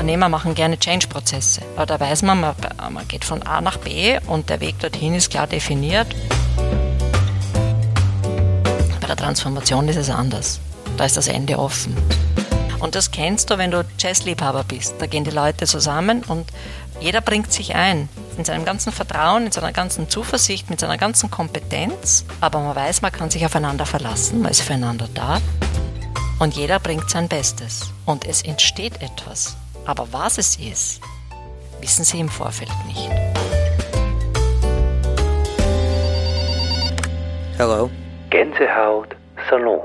Unternehmer 0.00 0.30
machen 0.30 0.54
gerne 0.54 0.78
Change-Prozesse. 0.78 1.60
Da 1.76 2.00
weiß 2.00 2.22
man, 2.22 2.40
man, 2.40 2.54
man 2.90 3.06
geht 3.06 3.22
von 3.22 3.42
A 3.42 3.60
nach 3.60 3.76
B 3.76 4.18
und 4.28 4.48
der 4.48 4.60
Weg 4.60 4.78
dorthin 4.78 5.14
ist 5.14 5.28
klar 5.28 5.46
definiert. 5.46 6.06
Bei 8.98 9.06
der 9.06 9.16
Transformation 9.16 9.86
ist 9.88 9.96
es 9.96 10.08
anders. 10.08 10.58
Da 10.96 11.04
ist 11.04 11.18
das 11.18 11.28
Ende 11.28 11.58
offen. 11.58 11.94
Und 12.78 12.94
das 12.94 13.10
kennst 13.10 13.50
du, 13.50 13.58
wenn 13.58 13.70
du 13.70 13.84
Jazzliebhaber 13.98 14.64
bist. 14.64 14.94
Da 15.00 15.04
gehen 15.04 15.24
die 15.24 15.30
Leute 15.30 15.66
zusammen 15.66 16.24
und 16.24 16.48
jeder 16.98 17.20
bringt 17.20 17.52
sich 17.52 17.74
ein. 17.74 18.08
In 18.38 18.46
seinem 18.46 18.64
ganzen 18.64 18.92
Vertrauen, 18.92 19.44
in 19.44 19.52
seiner 19.52 19.72
ganzen 19.72 20.08
Zuversicht, 20.08 20.70
mit 20.70 20.80
seiner 20.80 20.96
ganzen 20.96 21.30
Kompetenz. 21.30 22.24
Aber 22.40 22.60
man 22.60 22.74
weiß, 22.74 23.02
man 23.02 23.12
kann 23.12 23.28
sich 23.28 23.44
aufeinander 23.44 23.84
verlassen, 23.84 24.40
man 24.40 24.50
ist 24.50 24.62
füreinander 24.62 25.10
da. 25.12 25.42
Und 26.38 26.56
jeder 26.56 26.78
bringt 26.78 27.10
sein 27.10 27.28
Bestes. 27.28 27.90
Und 28.06 28.24
es 28.24 28.40
entsteht 28.40 29.02
etwas. 29.02 29.56
Aber 29.84 30.06
was 30.12 30.38
es 30.38 30.56
ist, 30.56 31.00
wissen 31.80 32.04
sie 32.04 32.20
im 32.20 32.28
Vorfeld 32.28 32.70
nicht. 32.86 33.10
Hello. 37.56 37.90
Gänsehaut 38.30 39.16
Salon. 39.48 39.80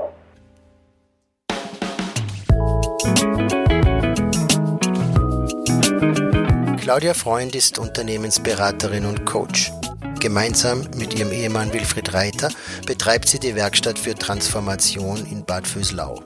Claudia 6.80 7.14
Freund 7.14 7.54
ist 7.56 7.78
Unternehmensberaterin 7.78 9.06
und 9.06 9.26
Coach. 9.26 9.72
Gemeinsam 10.20 10.88
mit 10.96 11.18
ihrem 11.18 11.32
Ehemann 11.32 11.72
Wilfried 11.72 12.14
Reiter 12.14 12.48
betreibt 12.86 13.28
sie 13.28 13.40
die 13.40 13.54
Werkstatt 13.56 13.98
für 13.98 14.14
Transformation 14.14 15.26
in 15.26 15.44
Bad 15.44 15.66
Vöslau. 15.66 16.22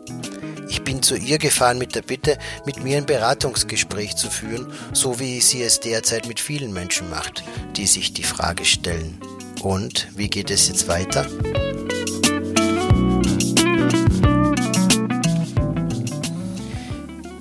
Bin 0.91 1.05
zu 1.05 1.15
ihr 1.15 1.39
gefahren 1.39 1.79
mit 1.79 1.95
der 1.95 2.03
Bitte, 2.03 2.37
mit 2.67 2.83
mir 2.83 2.97
ein 2.97 3.07
Beratungsgespräch 3.07 4.17
zu 4.17 4.29
führen, 4.29 4.73
so 4.93 5.21
wie 5.21 5.41
sie 5.41 5.63
es 5.63 5.79
derzeit 5.79 6.27
mit 6.27 6.41
vielen 6.41 6.73
Menschen 6.73 7.09
macht, 7.09 7.45
die 7.77 7.87
sich 7.87 8.13
die 8.13 8.24
Frage 8.24 8.65
stellen. 8.65 9.21
Und 9.63 10.09
wie 10.16 10.29
geht 10.29 10.51
es 10.51 10.66
jetzt 10.66 10.88
weiter? 10.88 11.29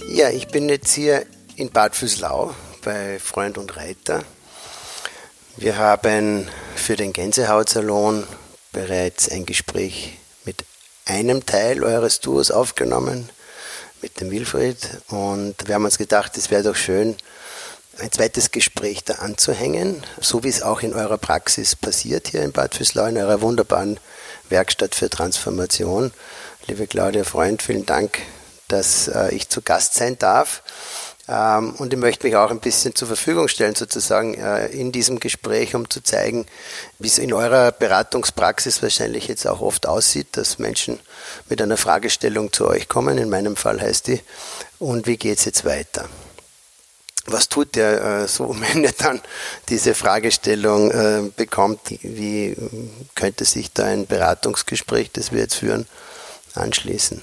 Ja, 0.09 0.29
ich 0.29 0.49
bin 0.49 0.69
jetzt 0.69 0.93
hier 0.93 1.25
in 1.55 1.71
Bad 1.71 1.95
Füßlau 1.95 2.53
bei 2.83 3.17
Freund 3.17 3.57
und 3.57 3.75
Reiter. 3.77 4.21
Wir 5.57 5.75
haben 5.75 6.47
für 6.75 6.95
den 6.95 7.13
Gänsehautsalon 7.13 8.27
bereits 8.71 9.27
ein 9.27 9.47
Gespräch 9.47 10.19
mit 10.45 10.65
einem 11.05 11.47
Teil 11.47 11.83
eures 11.83 12.19
Tours 12.19 12.51
aufgenommen, 12.51 13.31
mit 14.01 14.19
dem 14.19 14.31
Wilfried. 14.31 14.77
Und 15.09 15.55
wir 15.67 15.75
haben 15.75 15.85
uns 15.85 15.97
gedacht, 15.97 16.37
es 16.37 16.51
wäre 16.51 16.63
doch 16.63 16.75
schön, 16.75 17.15
ein 17.99 18.11
zweites 18.11 18.51
Gespräch 18.51 19.03
da 19.03 19.15
anzuhängen, 19.15 20.03
so 20.21 20.43
wie 20.43 20.49
es 20.49 20.61
auch 20.61 20.81
in 20.81 20.93
eurer 20.93 21.17
Praxis 21.17 21.75
passiert 21.75 22.29
hier 22.29 22.43
in 22.43 22.51
Bad 22.53 22.75
Füßlau, 22.75 23.05
in 23.07 23.17
eurer 23.17 23.41
wunderbaren 23.41 23.99
Werkstatt 24.47 24.95
für 24.95 25.09
Transformation. 25.09 26.11
Liebe 26.67 26.87
Claudia 26.87 27.23
Freund, 27.23 27.61
vielen 27.61 27.85
Dank 27.85 28.19
dass 28.69 29.09
äh, 29.09 29.35
ich 29.35 29.49
zu 29.49 29.61
Gast 29.61 29.95
sein 29.95 30.17
darf. 30.17 30.63
Ähm, 31.29 31.75
und 31.77 31.93
ich 31.93 31.99
möchte 31.99 32.25
mich 32.25 32.35
auch 32.35 32.49
ein 32.49 32.59
bisschen 32.59 32.95
zur 32.95 33.07
Verfügung 33.07 33.47
stellen, 33.47 33.75
sozusagen 33.75 34.33
äh, 34.33 34.67
in 34.67 34.91
diesem 34.91 35.19
Gespräch, 35.19 35.75
um 35.75 35.87
zu 35.89 36.01
zeigen, 36.01 36.47
wie 36.97 37.07
es 37.07 37.19
in 37.19 37.33
eurer 37.33 37.71
Beratungspraxis 37.71 38.81
wahrscheinlich 38.81 39.27
jetzt 39.27 39.45
auch 39.47 39.61
oft 39.61 39.87
aussieht, 39.87 40.29
dass 40.31 40.57
Menschen 40.57 40.99
mit 41.47 41.61
einer 41.61 41.77
Fragestellung 41.77 42.51
zu 42.51 42.67
euch 42.67 42.87
kommen. 42.87 43.19
In 43.19 43.29
meinem 43.29 43.55
Fall 43.55 43.79
heißt 43.79 44.07
die, 44.07 44.21
und 44.79 45.05
wie 45.05 45.17
geht 45.17 45.37
es 45.37 45.45
jetzt 45.45 45.65
weiter? 45.65 46.09
was 47.31 47.47
tut 47.47 47.75
der 47.75 48.23
äh, 48.23 48.27
so, 48.27 48.55
wenn 48.59 48.83
er 48.83 48.93
dann 48.93 49.21
diese 49.67 49.93
Fragestellung 49.93 50.89
äh, 50.89 51.29
bekommt, 51.35 51.79
wie 52.01 52.55
könnte 53.13 53.45
sich 53.45 53.71
da 53.71 53.85
ein 53.85 54.07
Beratungsgespräch, 54.07 55.11
das 55.11 55.31
wir 55.31 55.41
jetzt 55.41 55.55
führen, 55.55 55.85
anschließen? 56.55 57.21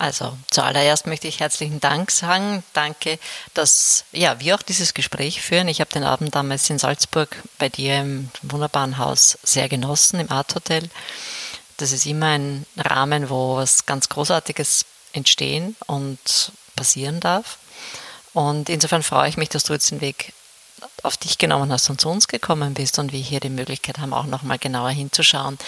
Also 0.00 0.34
zuallererst 0.50 1.06
möchte 1.06 1.28
ich 1.28 1.40
herzlichen 1.40 1.78
Dank 1.78 2.10
sagen. 2.10 2.64
Danke, 2.72 3.18
dass 3.52 4.06
ja, 4.12 4.40
wir 4.40 4.54
auch 4.54 4.62
dieses 4.62 4.94
Gespräch 4.94 5.42
führen. 5.42 5.68
Ich 5.68 5.82
habe 5.82 5.92
den 5.92 6.04
Abend 6.04 6.34
damals 6.34 6.70
in 6.70 6.78
Salzburg 6.78 7.28
bei 7.58 7.68
dir 7.68 8.00
im 8.00 8.30
wunderbaren 8.40 8.96
Haus 8.96 9.36
sehr 9.42 9.68
genossen, 9.68 10.18
im 10.18 10.32
Art 10.32 10.54
Hotel. 10.54 10.88
Das 11.76 11.92
ist 11.92 12.06
immer 12.06 12.28
ein 12.28 12.64
Rahmen, 12.78 13.28
wo 13.28 13.56
was 13.56 13.84
ganz 13.84 14.08
Großartiges 14.08 14.86
entstehen 15.12 15.76
und 15.86 16.18
passieren 16.76 17.20
darf. 17.20 17.58
Und 18.32 18.70
insofern 18.70 19.02
freue 19.02 19.28
ich 19.28 19.36
mich, 19.36 19.50
dass 19.50 19.64
du 19.64 19.74
jetzt 19.74 19.90
den 19.90 20.00
Weg 20.00 20.32
auf 21.02 21.18
dich 21.18 21.36
genommen 21.36 21.70
hast 21.70 21.90
und 21.90 22.00
zu 22.00 22.08
uns 22.08 22.26
gekommen 22.26 22.72
bist 22.72 22.98
und 22.98 23.12
wir 23.12 23.20
hier 23.20 23.40
die 23.40 23.50
Möglichkeit 23.50 23.98
haben, 23.98 24.14
auch 24.14 24.24
nochmal 24.24 24.58
genauer 24.58 24.90
hinzuschauen 24.90 25.58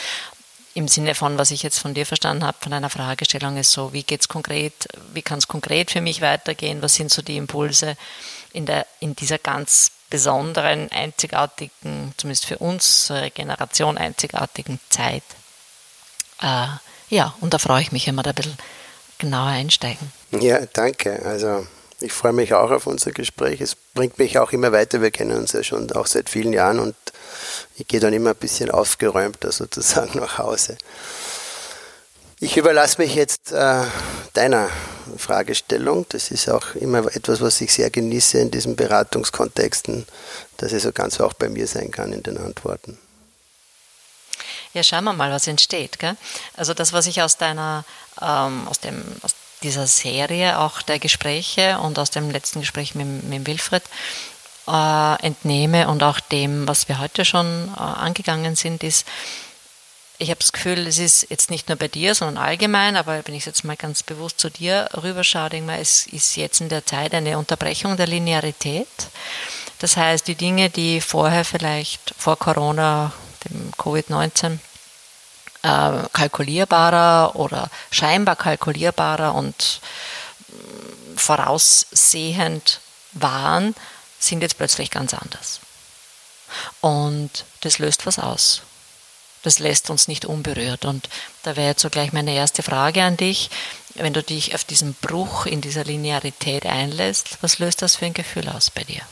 im 0.75 0.89
Sinne 0.89 1.15
von, 1.15 1.39
was 1.39 1.51
ich 1.51 1.63
jetzt 1.63 1.79
von 1.79 1.95
dir 1.95 2.07
verstanden 2.07 2.45
habe, 2.45 2.59
von 2.61 2.73
einer 2.73 2.91
Fragestellung 2.91 3.57
ist 3.57 3.73
so, 3.73 3.93
wie 3.93 4.03
geht's 4.03 4.29
konkret, 4.29 4.89
wie 5.13 5.23
kann 5.23 5.39
es 5.39 5.49
konkret 5.49 5.91
für 5.91 6.01
mich 6.01 6.21
weitergehen, 6.21 6.83
was 6.83 6.95
sind 6.95 7.11
so 7.11 7.23
die 7.23 7.37
Impulse 7.37 7.97
in, 8.53 8.67
der, 8.67 8.87
in 9.01 9.15
dieser 9.15 9.39
ganz 9.39 9.91
besonderen, 10.09 10.91
einzigartigen, 10.91 12.15
zumindest 12.17 12.47
für 12.47 12.59
unsere 12.59 13.31
Generation 13.31 13.99
einzigartigen 13.99 14.79
Zeit. 14.91 15.23
Äh, 16.41 16.67
ja, 17.09 17.35
und 17.41 17.55
da 17.55 17.59
freue 17.59 17.83
ich 17.83 17.93
mich, 17.93 18.07
wir 18.07 18.13
da 18.23 18.31
ein 18.31 18.35
bisschen 18.35 18.59
genauer 19.19 19.49
einsteigen. 19.49 20.13
Ja, 20.33 20.65
danke. 20.73 21.23
Also 21.25 21.67
ich 22.01 22.13
freue 22.13 22.33
mich 22.33 22.53
auch 22.55 22.71
auf 22.71 22.87
unser 22.87 23.13
Gespräch. 23.13 23.61
Es 23.61 23.75
bringt 23.75 24.19
mich 24.19 24.39
auch 24.39 24.53
immer 24.53 24.73
weiter. 24.73 25.01
Wir 25.01 25.11
kennen 25.11 25.37
uns 25.37 25.53
ja 25.53 25.63
schon 25.63 25.91
auch 25.93 26.07
seit 26.07 26.29
vielen 26.29 26.53
Jahren 26.53 26.79
und 26.79 26.95
ich 27.77 27.87
gehe 27.87 28.01
dann 28.01 28.13
immer 28.13 28.31
ein 28.31 28.37
bisschen 28.37 28.71
aufgeräumter 28.71 29.53
sozusagen 29.53 30.19
nach 30.19 30.39
Hause. 30.39 30.77
Ich 32.41 32.57
überlasse 32.57 33.01
mich 33.01 33.15
jetzt 33.15 33.53
äh, 33.53 33.85
deiner 34.33 34.69
Fragestellung. 35.17 36.07
Das 36.09 36.33
ist 36.33 36.49
auch 36.51 36.75
immer 36.75 37.07
etwas, 37.15 37.41
was 37.41 37.61
ich 37.61 37.73
sehr 37.73 37.89
genieße 37.89 38.39
in 38.39 38.51
diesen 38.51 38.75
Beratungskontexten, 38.75 40.07
dass 40.57 40.73
es 40.73 40.83
so 40.83 40.91
ganz 40.91 41.21
auch 41.21 41.35
bei 41.35 41.49
mir 41.49 41.69
sein 41.69 41.93
kann 41.93 42.13
in 42.13 42.25
den 42.25 42.39
Antworten. 42.39 42.99
Ja, 44.75 44.83
schauen 44.83 45.05
wir 45.05 45.13
mal, 45.13 45.31
was 45.31 45.47
entsteht. 45.47 45.99
Gell? 45.99 46.17
Also 46.57 46.75
das, 46.75 46.93
was 46.93 47.07
ich 47.07 47.23
aus 47.23 47.37
deiner, 47.37 47.85
ähm, 48.21 48.67
aus, 48.67 48.81
dem, 48.81 49.03
aus 49.23 49.35
dieser 49.63 49.87
Serie 49.87 50.59
auch 50.59 50.83
der 50.83 50.99
Gespräche 50.99 51.79
und 51.79 51.99
aus 51.99 52.11
dem 52.11 52.31
letzten 52.31 52.61
Gespräch 52.61 52.95
mit, 52.95 53.23
mit 53.25 53.47
Wilfried 53.47 53.83
äh, 54.69 55.23
entnehme 55.23 55.89
und 55.89 56.03
auch 56.03 56.21
dem, 56.21 56.69
was 56.69 56.89
wir 56.89 56.99
heute 57.01 57.25
schon 57.25 57.69
äh, 57.77 57.81
angegangen 57.81 58.57
sind, 58.57 58.83
ist, 58.83 59.07
ich 60.19 60.31
habe 60.31 60.39
das 60.39 60.53
Gefühl, 60.53 60.87
es 60.87 60.99
ist 60.99 61.27
jetzt 61.31 61.51
nicht 61.51 61.69
nur 61.69 61.77
bei 61.77 61.89
dir, 61.89 62.15
sondern 62.15 62.45
allgemein, 62.45 62.97
aber 62.97 63.27
wenn 63.27 63.35
ich 63.35 63.45
jetzt 63.45 63.65
mal 63.65 63.77
ganz 63.77 64.05
bewusst 64.05 64.39
zu 64.39 64.51
dir 64.51 64.89
rüberschaue, 65.03 65.51
denke 65.51 65.67
mal, 65.67 65.81
es 65.81 66.07
ist 66.07 66.37
jetzt 66.37 66.61
in 66.61 66.69
der 66.69 66.87
Zeit 66.87 67.13
eine 67.13 67.39
Unterbrechung 67.39 67.97
der 67.97 68.07
Linearität. 68.07 68.87
Das 69.81 69.97
heißt, 69.97 70.29
die 70.29 70.37
Dinge, 70.37 70.71
die 70.71 71.01
vorher 71.01 71.45
vielleicht 71.45 72.15
vor 72.17 72.39
Corona, 72.39 73.13
dem 73.45 73.73
Covid-19, 73.73 74.59
äh, 75.63 76.09
kalkulierbarer 76.13 77.35
oder 77.35 77.69
scheinbar 77.91 78.37
kalkulierbarer 78.37 79.35
und 79.35 79.81
mm, 80.49 81.17
voraussehend 81.17 82.81
waren, 83.13 83.75
sind 84.29 84.43
jetzt 84.43 84.59
plötzlich 84.59 84.91
ganz 84.91 85.15
anders. 85.15 85.61
Und 86.81 87.45
das 87.61 87.79
löst 87.79 88.07
was 88.07 88.19
aus. 88.19 88.63
Das 89.43 89.59
lässt 89.59 89.91
uns 89.91 90.07
nicht 90.07 90.25
unberührt. 90.25 90.85
Und 90.85 91.09
da 91.43 91.57
wäre 91.57 91.69
jetzt 91.69 91.83
so 91.83 91.91
gleich 91.91 92.13
meine 92.13 92.35
erste 92.35 92.63
Frage 92.63 93.03
an 93.03 93.17
dich. 93.17 93.51
Wenn 93.95 94.13
du 94.13 94.23
dich 94.23 94.55
auf 94.55 94.65
diesen 94.65 94.95
Bruch 94.95 95.47
in 95.47 95.61
dieser 95.61 95.85
Linearität 95.85 96.65
einlässt, 96.65 97.39
was 97.43 97.59
löst 97.59 97.83
das 97.83 97.97
für 97.97 98.07
ein 98.07 98.15
Gefühl 98.15 98.49
aus 98.49 98.71
bei 98.71 98.85
dir? 98.85 99.03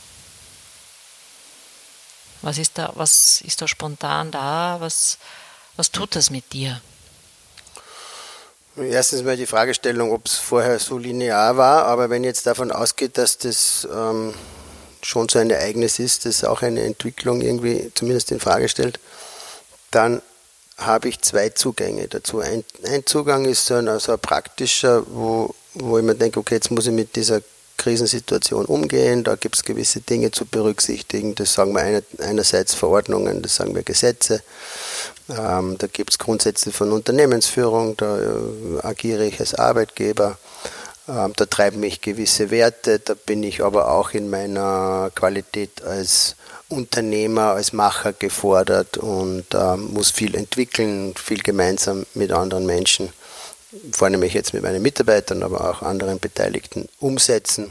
Was 2.41 2.57
ist 2.57 2.77
da, 2.77 2.91
was 2.95 3.41
ist 3.41 3.61
da 3.61 3.67
spontan 3.67 4.31
da? 4.31 4.77
Was, 4.79 5.19
was 5.75 5.91
tut 5.91 6.15
das 6.15 6.29
mit 6.29 6.53
dir? 6.53 6.81
Erstens 8.77 9.21
mal 9.21 9.35
die 9.35 9.45
Fragestellung, 9.45 10.11
ob 10.11 10.25
es 10.25 10.35
vorher 10.35 10.79
so 10.79 10.97
linear 10.97 11.57
war, 11.57 11.85
aber 11.85 12.09
wenn 12.09 12.23
jetzt 12.23 12.47
davon 12.47 12.71
ausgeht, 12.71 13.17
dass 13.17 13.37
das 13.37 13.87
ähm, 13.93 14.33
schon 15.03 15.29
so 15.29 15.39
ein 15.39 15.49
Ereignis 15.49 15.99
ist, 15.99 16.25
das 16.25 16.43
auch 16.43 16.61
eine 16.61 16.83
Entwicklung 16.83 17.41
irgendwie 17.41 17.91
zumindest 17.93 18.31
in 18.31 18.39
Frage 18.39 18.69
stellt, 18.69 18.99
dann 19.91 20.21
habe 20.77 21.09
ich 21.09 21.21
zwei 21.21 21.49
Zugänge 21.49 22.07
dazu. 22.07 22.39
Ein, 22.39 22.63
ein 22.85 23.05
Zugang 23.05 23.45
ist 23.45 23.65
so 23.65 23.75
ein, 23.75 23.87
also 23.87 24.13
ein 24.13 24.19
praktischer, 24.19 25.03
wo, 25.07 25.53
wo 25.73 25.97
ich 25.97 26.03
mir 26.03 26.15
denke, 26.15 26.39
okay, 26.39 26.55
jetzt 26.55 26.71
muss 26.71 26.87
ich 26.87 26.93
mit 26.93 27.15
dieser 27.15 27.41
Krisensituation 27.77 28.65
umgehen, 28.65 29.23
da 29.23 29.35
gibt 29.35 29.55
es 29.55 29.63
gewisse 29.63 30.01
Dinge 30.01 30.29
zu 30.29 30.45
berücksichtigen, 30.45 31.33
das 31.33 31.53
sagen 31.53 31.73
wir 31.73 31.81
einer, 31.81 32.03
einerseits 32.19 32.75
Verordnungen, 32.75 33.41
das 33.41 33.55
sagen 33.55 33.73
wir 33.73 33.81
Gesetze, 33.81 34.43
ähm, 35.29 35.77
da 35.79 35.87
gibt 35.87 36.11
es 36.11 36.19
Grundsätze 36.19 36.71
von 36.71 36.91
Unternehmensführung, 36.91 37.97
da 37.97 38.19
äh, 38.19 38.81
agiere 38.83 39.25
ich 39.25 39.39
als 39.39 39.55
Arbeitgeber, 39.55 40.37
Ähm, 41.11 41.33
da 41.35 41.45
treiben 41.45 41.81
mich 41.81 41.99
gewisse 41.99 42.51
Werte, 42.51 42.99
da 42.99 43.15
bin 43.15 43.43
ich 43.43 43.61
aber 43.63 43.91
auch 43.91 44.11
in 44.11 44.29
meiner 44.29 45.11
Qualität 45.13 45.83
als 45.83 46.37
Unternehmer, 46.69 47.51
als 47.51 47.73
Macher 47.73 48.13
gefordert 48.13 48.97
und 48.97 49.53
äh, 49.53 49.75
muss 49.75 50.11
viel 50.11 50.35
entwickeln, 50.35 51.13
viel 51.15 51.39
gemeinsam 51.39 52.05
mit 52.13 52.31
anderen 52.31 52.65
Menschen, 52.65 53.11
vornehmlich 53.91 54.33
jetzt 54.33 54.53
mit 54.53 54.63
meinen 54.63 54.81
Mitarbeitern, 54.81 55.43
aber 55.43 55.69
auch 55.69 55.81
anderen 55.81 56.19
Beteiligten 56.19 56.87
umsetzen. 56.99 57.69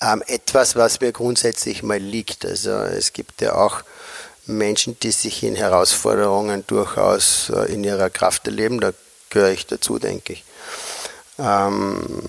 Ähm, 0.00 0.24
etwas, 0.26 0.74
was 0.74 1.00
mir 1.00 1.12
grundsätzlich 1.12 1.84
mal 1.84 2.00
liegt. 2.00 2.44
Also 2.44 2.70
es 2.70 3.12
gibt 3.12 3.40
ja 3.42 3.54
auch 3.54 3.82
Menschen, 4.46 4.98
die 4.98 5.12
sich 5.12 5.44
in 5.44 5.54
Herausforderungen 5.54 6.64
durchaus 6.66 7.48
äh, 7.50 7.72
in 7.72 7.84
ihrer 7.84 8.10
Kraft 8.10 8.48
erleben. 8.48 8.80
Da 8.80 8.92
gehöre 9.30 9.52
ich 9.52 9.66
dazu, 9.66 10.00
denke 10.00 10.32
ich. 10.32 10.44
Ähm, 11.38 12.22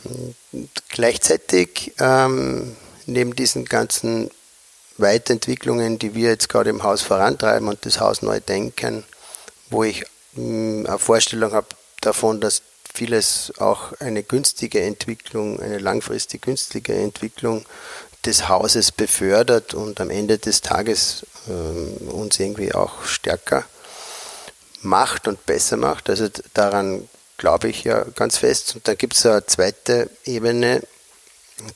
gleichzeitig 0.90 1.94
ähm, 2.00 2.76
neben 3.06 3.36
diesen 3.36 3.66
ganzen 3.66 4.30
Weiterentwicklungen, 4.98 6.00
die 6.00 6.16
wir 6.16 6.30
jetzt 6.30 6.50
gerade 6.50 6.70
im 6.70 6.84
Haus 6.84 7.02
vorantreiben 7.02 7.68
und 7.68 7.86
das 7.86 8.00
Haus 8.00 8.22
neu 8.22 8.40
denken, 8.40 9.04
wo 9.70 9.84
ich 9.84 10.04
mh, 10.34 10.44
hm, 10.44 10.86
eine 10.88 11.00
Vorstellung 11.00 11.52
habe 11.52 11.68
davon, 12.02 12.40
dass 12.40 12.62
vieles 12.94 13.52
auch 13.58 13.94
eine 14.00 14.24
günstige 14.24 14.82
Entwicklung, 14.82 15.60
eine 15.60 15.80
langfristig 15.80 16.44
günstige 16.44 16.94
Entwicklung 16.94 17.66
des 18.26 18.48
Hauses 18.48 18.92
befördert 18.92 19.74
und 19.74 20.00
am 20.00 20.10
Ende 20.10 20.38
des 20.38 20.62
Tages 20.62 21.26
äh, 21.48 22.12
uns 22.12 22.40
irgendwie 22.40 22.74
auch 22.74 23.04
stärker 23.04 23.66
macht 24.82 25.28
und 25.28 25.46
besser 25.46 25.78
macht. 25.78 26.10
Also 26.10 26.30
daran 26.54 27.10
glaube 27.44 27.68
ich 27.68 27.84
ja 27.84 28.06
ganz 28.16 28.38
fest. 28.38 28.74
Und 28.74 28.88
dann 28.88 28.98
gibt 28.98 29.16
es 29.16 29.26
eine 29.26 29.46
zweite 29.46 30.10
Ebene, 30.24 30.82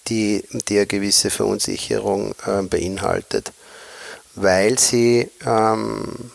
die, 0.07 0.41
die 0.69 0.77
eine 0.77 0.87
gewisse 0.87 1.29
Verunsicherung 1.29 2.33
äh, 2.45 2.61
beinhaltet, 2.61 3.51
weil 4.35 4.79
sie 4.79 5.29
ähm, 5.45 6.31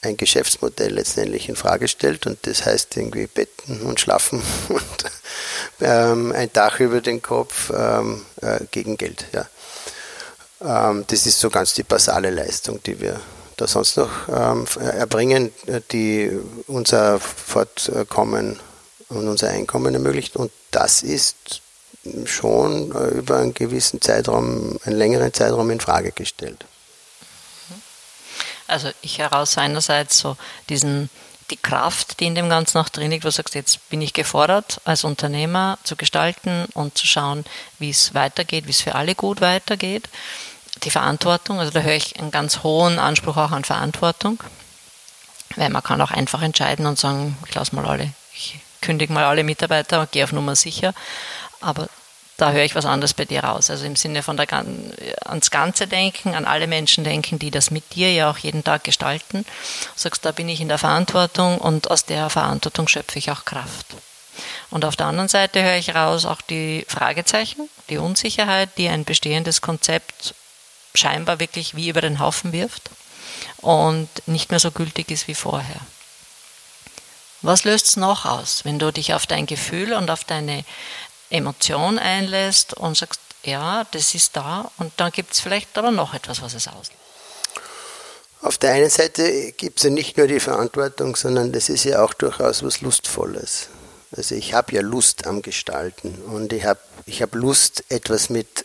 ein 0.00 0.16
Geschäftsmodell 0.16 0.94
letztendlich 0.94 1.50
in 1.50 1.56
Frage 1.56 1.86
stellt 1.86 2.26
und 2.26 2.38
das 2.46 2.64
heißt 2.64 2.96
irgendwie 2.96 3.26
Betten 3.26 3.82
und 3.82 4.00
Schlafen 4.00 4.42
und 4.70 5.04
ähm, 5.82 6.32
ein 6.32 6.50
Dach 6.54 6.80
über 6.80 7.02
den 7.02 7.20
Kopf 7.20 7.70
ähm, 7.76 8.24
äh, 8.40 8.60
gegen 8.70 8.96
Geld. 8.96 9.26
Ja. 9.32 9.48
Ähm, 10.62 11.04
das 11.08 11.26
ist 11.26 11.38
so 11.38 11.50
ganz 11.50 11.74
die 11.74 11.82
basale 11.82 12.30
Leistung, 12.30 12.82
die 12.82 12.98
wir 12.98 13.20
da 13.62 13.68
sonst 13.68 13.96
noch 13.96 14.10
ähm, 14.28 14.66
erbringen, 14.80 15.52
die 15.92 16.30
unser 16.66 17.20
Fortkommen 17.20 18.58
und 19.08 19.28
unser 19.28 19.50
Einkommen 19.50 19.94
ermöglicht 19.94 20.36
und 20.36 20.50
das 20.72 21.02
ist 21.02 21.62
schon 22.24 22.90
äh, 22.92 23.18
über 23.18 23.38
einen 23.38 23.54
gewissen 23.54 24.00
Zeitraum, 24.00 24.78
einen 24.84 24.96
längeren 24.96 25.32
Zeitraum 25.32 25.70
in 25.70 25.78
Frage 25.78 26.10
gestellt. 26.10 26.64
Also 28.66 28.90
ich 29.00 29.18
heraus 29.18 29.56
einerseits 29.58 30.18
so 30.18 30.36
diesen, 30.68 31.08
die 31.50 31.56
Kraft, 31.56 32.18
die 32.18 32.26
in 32.26 32.34
dem 32.34 32.48
Ganzen 32.48 32.78
auch 32.78 32.88
drin 32.88 33.12
liegt, 33.12 33.22
wo 33.22 33.28
du 33.28 33.32
sagst, 33.32 33.54
jetzt 33.54 33.88
bin 33.90 34.00
ich 34.00 34.12
gefordert, 34.12 34.80
als 34.84 35.04
Unternehmer 35.04 35.78
zu 35.84 35.94
gestalten 35.94 36.66
und 36.74 36.98
zu 36.98 37.06
schauen, 37.06 37.44
wie 37.78 37.90
es 37.90 38.14
weitergeht, 38.14 38.66
wie 38.66 38.70
es 38.70 38.80
für 38.80 38.96
alle 38.96 39.14
gut 39.14 39.40
weitergeht. 39.40 40.08
Die 40.84 40.90
Verantwortung, 40.90 41.60
also 41.60 41.70
da 41.70 41.80
höre 41.80 41.94
ich 41.94 42.18
einen 42.18 42.30
ganz 42.30 42.62
hohen 42.62 42.98
Anspruch 42.98 43.36
auch 43.36 43.52
an 43.52 43.64
Verantwortung, 43.64 44.42
weil 45.56 45.70
man 45.70 45.82
kann 45.82 46.00
auch 46.00 46.10
einfach 46.10 46.42
entscheiden 46.42 46.86
und 46.86 46.98
sagen, 46.98 47.38
ich 47.46 47.54
lasse 47.54 47.74
mal 47.76 47.86
alle, 47.86 48.12
ich 48.34 48.58
kündige 48.80 49.12
mal 49.12 49.24
alle 49.24 49.44
Mitarbeiter 49.44 50.00
und 50.00 50.12
gehe 50.12 50.24
auf 50.24 50.32
Nummer 50.32 50.56
sicher. 50.56 50.92
Aber 51.60 51.88
da 52.36 52.50
höre 52.50 52.64
ich 52.64 52.74
was 52.74 52.86
anderes 52.86 53.14
bei 53.14 53.24
dir 53.24 53.44
raus. 53.44 53.70
Also 53.70 53.84
im 53.84 53.94
Sinne 53.94 54.24
von 54.24 54.36
der, 54.36 54.48
ans 54.52 55.50
Ganze 55.52 55.86
denken, 55.86 56.34
an 56.34 56.44
alle 56.44 56.66
Menschen 56.66 57.04
denken, 57.04 57.38
die 57.38 57.52
das 57.52 57.70
mit 57.70 57.94
dir 57.94 58.12
ja 58.12 58.30
auch 58.30 58.38
jeden 58.38 58.64
Tag 58.64 58.82
gestalten. 58.82 59.44
Du 59.44 59.90
sagst, 59.94 60.24
da 60.24 60.32
bin 60.32 60.48
ich 60.48 60.60
in 60.60 60.68
der 60.68 60.78
Verantwortung 60.78 61.58
und 61.58 61.90
aus 61.90 62.04
der 62.04 62.28
Verantwortung 62.30 62.88
schöpfe 62.88 63.18
ich 63.18 63.30
auch 63.30 63.44
Kraft. 63.44 63.86
Und 64.70 64.84
auf 64.84 64.96
der 64.96 65.06
anderen 65.06 65.28
Seite 65.28 65.62
höre 65.62 65.76
ich 65.76 65.94
raus 65.94 66.24
auch 66.24 66.40
die 66.40 66.84
Fragezeichen, 66.88 67.68
die 67.90 67.98
Unsicherheit, 67.98 68.70
die 68.78 68.88
ein 68.88 69.04
bestehendes 69.04 69.60
Konzept 69.60 70.34
scheinbar 70.94 71.40
wirklich 71.40 71.74
wie 71.74 71.88
über 71.88 72.00
den 72.00 72.18
Haufen 72.18 72.52
wirft 72.52 72.90
und 73.58 74.08
nicht 74.26 74.50
mehr 74.50 74.60
so 74.60 74.70
gültig 74.70 75.10
ist 75.10 75.28
wie 75.28 75.34
vorher. 75.34 75.80
Was 77.42 77.64
löst 77.64 77.88
es 77.88 77.96
noch 77.96 78.24
aus, 78.24 78.64
wenn 78.64 78.78
du 78.78 78.92
dich 78.92 79.14
auf 79.14 79.26
dein 79.26 79.46
Gefühl 79.46 79.94
und 79.94 80.10
auf 80.10 80.24
deine 80.24 80.64
Emotion 81.30 81.98
einlässt 81.98 82.74
und 82.74 82.96
sagst, 82.96 83.20
ja, 83.42 83.84
das 83.90 84.14
ist 84.14 84.36
da 84.36 84.70
und 84.78 84.92
dann 84.98 85.10
gibt 85.10 85.32
es 85.32 85.40
vielleicht 85.40 85.76
aber 85.76 85.90
noch 85.90 86.14
etwas, 86.14 86.42
was 86.42 86.54
es 86.54 86.68
auslöst. 86.68 86.92
Auf 88.42 88.58
der 88.58 88.72
einen 88.72 88.90
Seite 88.90 89.52
gibt 89.52 89.78
es 89.78 89.84
ja 89.84 89.90
nicht 89.90 90.16
nur 90.16 90.26
die 90.26 90.40
Verantwortung, 90.40 91.14
sondern 91.14 91.52
das 91.52 91.68
ist 91.68 91.84
ja 91.84 92.04
auch 92.04 92.12
durchaus 92.12 92.64
was 92.64 92.80
Lustvolles. 92.80 93.68
Also 94.16 94.34
ich 94.34 94.52
habe 94.52 94.74
ja 94.74 94.82
Lust 94.82 95.26
am 95.26 95.42
Gestalten 95.42 96.22
und 96.26 96.52
ich 96.52 96.64
habe 96.64 96.80
ich 97.06 97.22
hab 97.22 97.34
Lust, 97.34 97.84
etwas 97.88 98.30
mit 98.30 98.64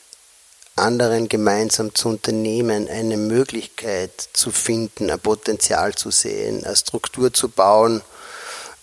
anderen 0.77 1.29
gemeinsam 1.29 1.93
zu 1.93 2.09
unternehmen, 2.09 2.87
eine 2.87 3.17
Möglichkeit 3.17 4.29
zu 4.33 4.51
finden, 4.51 5.09
ein 5.09 5.19
Potenzial 5.19 5.95
zu 5.95 6.11
sehen, 6.11 6.63
eine 6.63 6.75
Struktur 6.75 7.33
zu 7.33 7.49
bauen, 7.49 8.01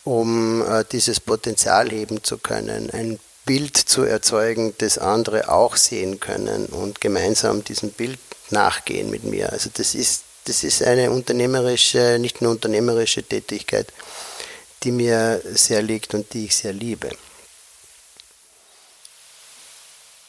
um 0.05 0.63
äh, 0.63 0.85
dieses 0.91 1.21
Potenzial 1.21 1.91
heben 1.91 2.23
zu 2.23 2.39
können, 2.39 2.91
ein 2.91 3.19
Bild 3.47 3.77
zu 3.77 4.03
erzeugen, 4.03 4.75
das 4.79 4.99
andere 4.99 5.51
auch 5.51 5.77
sehen 5.77 6.21
können 6.21 6.67
und 6.67 7.01
gemeinsam 7.01 7.63
diesem 7.63 7.91
Bild 7.91 8.19
nachgehen 8.51 9.11
mit 9.11 9.25
mir. 9.25 9.53
Also 9.53 9.71
das 9.73 9.95
ist, 9.95 10.25
das 10.45 10.65
ist 10.65 10.83
eine 10.83 11.11
unternehmerische, 11.11 12.19
nicht 12.19 12.41
nur 12.41 12.53
unternehmerische 12.53 13.23
Tätigkeit, 13.23 13.93
die 14.83 14.93
mir 14.93 15.43
sehr 15.53 15.83
liegt 15.83 16.15
und 16.15 16.33
die 16.33 16.47
ich 16.47 16.57
sehr 16.57 16.73
liebe. 16.73 17.11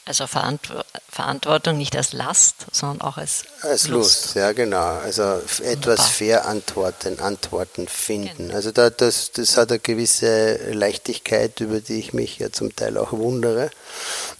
Also 0.08 0.28
Verantwortung 0.28 1.78
nicht 1.78 1.96
als 1.96 2.12
Last, 2.12 2.66
sondern 2.70 3.00
auch 3.00 3.16
als, 3.16 3.42
als 3.62 3.88
Lust. 3.88 4.26
Lust. 4.26 4.36
ja 4.36 4.52
genau. 4.52 4.98
Also 5.02 5.22
etwas 5.22 5.58
Wunderbar. 5.60 6.06
fair 6.06 6.46
antworten, 6.46 7.18
Antworten 7.18 7.88
finden. 7.88 8.36
Genau. 8.36 8.54
Also 8.54 8.70
da, 8.70 8.88
das, 8.88 9.32
das 9.32 9.56
hat 9.56 9.70
eine 9.70 9.80
gewisse 9.80 10.58
Leichtigkeit, 10.72 11.58
über 11.58 11.80
die 11.80 11.98
ich 11.98 12.12
mich 12.12 12.38
ja 12.38 12.52
zum 12.52 12.76
Teil 12.76 12.98
auch 12.98 13.10
wundere. 13.10 13.70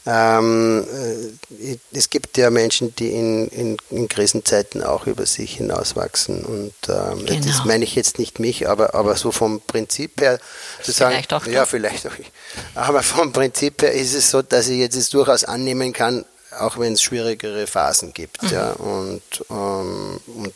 Ähm, 0.07 0.87
äh, 1.59 1.79
es 1.91 2.11
gibt 2.11 2.39
ja 2.39 2.51
Menschen, 2.51 2.95
die 2.95 3.09
in, 3.09 3.49
in, 3.49 3.77
in, 3.91 4.09
Krisenzeiten 4.09 4.85
auch 4.85 5.09
über 5.09 5.27
sich 5.27 5.57
hinauswachsen. 5.57 6.45
Und 6.45 6.75
ähm, 6.89 7.27
genau. 7.27 7.45
das 7.45 7.65
meine 7.65 7.83
ich 7.83 7.97
jetzt 7.97 8.21
nicht 8.21 8.39
mich, 8.39 8.69
aber, 8.69 8.95
aber 8.95 9.17
so 9.17 9.33
vom 9.33 9.61
Prinzip 9.63 10.21
her 10.21 10.39
zu 10.81 10.93
sagen, 10.93 11.11
vielleicht 11.11 11.33
auch 11.33 11.45
ja, 11.47 11.67
vielleicht 11.67 12.07
auch 12.07 12.17
ich. 12.21 12.31
Aber 12.77 13.03
vom 13.03 13.33
Prinzip 13.33 13.83
her 13.83 13.93
ist 13.93 14.15
es 14.15 14.31
so, 14.31 14.43
dass 14.43 14.69
ich 14.69 14.79
jetzt 14.79 14.95
es 14.95 15.11
durchaus 15.11 15.43
annehmen 15.57 15.93
kann, 15.93 16.25
auch 16.59 16.79
wenn 16.79 16.93
es 16.93 17.03
schwierigere 17.03 17.67
Phasen 17.67 18.13
gibt, 18.13 18.43
mhm. 18.43 18.49
ja, 18.51 18.73
und, 18.73 19.23
ähm, 19.51 20.21
und, 20.27 20.55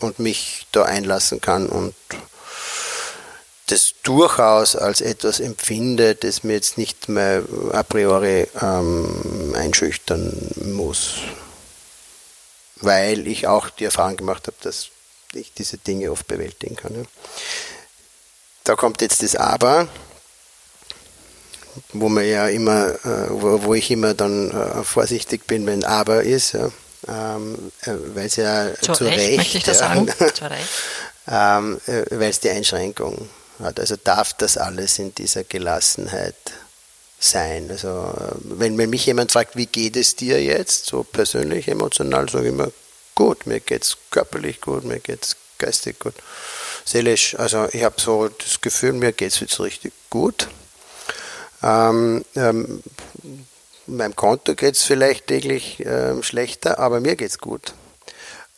und 0.00 0.18
mich 0.18 0.66
da 0.72 0.84
einlassen 0.84 1.40
kann 1.40 1.66
und 1.66 1.94
das 3.66 3.94
durchaus 4.02 4.76
als 4.76 5.00
etwas 5.00 5.40
empfinde, 5.40 6.14
das 6.14 6.44
mir 6.44 6.52
jetzt 6.52 6.76
nicht 6.76 7.08
mehr 7.08 7.42
a 7.72 7.82
priori 7.82 8.46
ähm, 8.60 9.54
einschüchtern 9.56 10.50
muss. 10.62 11.14
Weil 12.76 13.26
ich 13.26 13.46
auch 13.46 13.70
die 13.70 13.86
Erfahrung 13.86 14.18
gemacht 14.18 14.46
habe, 14.46 14.56
dass 14.60 14.88
ich 15.32 15.54
diese 15.54 15.78
Dinge 15.78 16.12
oft 16.12 16.26
bewältigen 16.26 16.76
kann. 16.76 16.94
Ja. 16.94 17.02
Da 18.64 18.76
kommt 18.76 19.00
jetzt 19.00 19.22
das 19.22 19.34
Aber, 19.34 19.88
wo 21.92 22.08
man 22.08 22.26
ja 22.26 22.48
immer, 22.48 22.88
äh, 23.04 23.30
wo, 23.30 23.64
wo, 23.64 23.74
ich 23.74 23.90
immer 23.90 24.14
dann 24.14 24.50
äh, 24.50 24.84
vorsichtig 24.84 25.46
bin, 25.46 25.66
wenn 25.66 25.84
Aber 25.84 26.22
ist, 26.22 26.52
ja. 26.52 26.70
ähm, 27.08 27.72
äh, 27.82 27.92
weil 28.14 28.26
es 28.26 28.36
ja 28.36 28.68
zu, 28.80 28.92
zu 28.92 29.04
Recht, 29.04 29.18
Recht, 29.18 29.36
möchte 29.36 29.58
ich 29.58 29.64
das 29.64 29.80
ja, 29.80 29.88
sagen, 29.88 30.08
ähm, 31.28 31.80
äh, 31.86 32.04
weil 32.10 32.30
es 32.30 32.40
die 32.40 32.50
Einschränkung 32.50 33.28
hat. 33.60 33.80
Also 33.80 33.96
darf 33.96 34.32
das 34.34 34.56
alles 34.56 34.98
in 34.98 35.14
dieser 35.14 35.44
Gelassenheit 35.44 36.34
sein. 37.18 37.70
Also 37.70 38.12
wenn, 38.42 38.76
wenn 38.78 38.90
mich 38.90 39.06
jemand 39.06 39.32
fragt, 39.32 39.56
wie 39.56 39.66
geht 39.66 39.96
es 39.96 40.16
dir 40.16 40.42
jetzt, 40.42 40.86
so 40.86 41.02
persönlich, 41.02 41.68
emotional, 41.68 42.28
sage 42.28 42.46
ich 42.46 42.52
immer, 42.52 42.70
gut, 43.14 43.46
mir 43.46 43.60
geht 43.60 43.84
es 43.84 43.96
körperlich 44.10 44.60
gut, 44.60 44.84
mir 44.84 44.98
geht 44.98 45.24
es 45.24 45.36
geistig 45.58 45.98
gut, 45.98 46.14
seelisch. 46.84 47.38
Also 47.38 47.68
ich 47.72 47.84
habe 47.84 48.00
so 48.00 48.28
das 48.28 48.60
Gefühl, 48.60 48.92
mir 48.92 49.12
geht 49.12 49.32
es 49.32 49.40
jetzt 49.40 49.58
richtig 49.60 49.92
gut. 50.10 50.48
Ähm, 51.64 52.24
ähm, 52.36 52.82
meinem 53.86 54.14
Konto 54.14 54.54
geht 54.54 54.74
es 54.74 54.82
vielleicht 54.82 55.28
täglich 55.28 55.82
ähm, 55.84 56.22
schlechter, 56.22 56.78
aber 56.78 57.00
mir 57.00 57.16
geht 57.16 57.30
es 57.30 57.38
gut. 57.38 57.72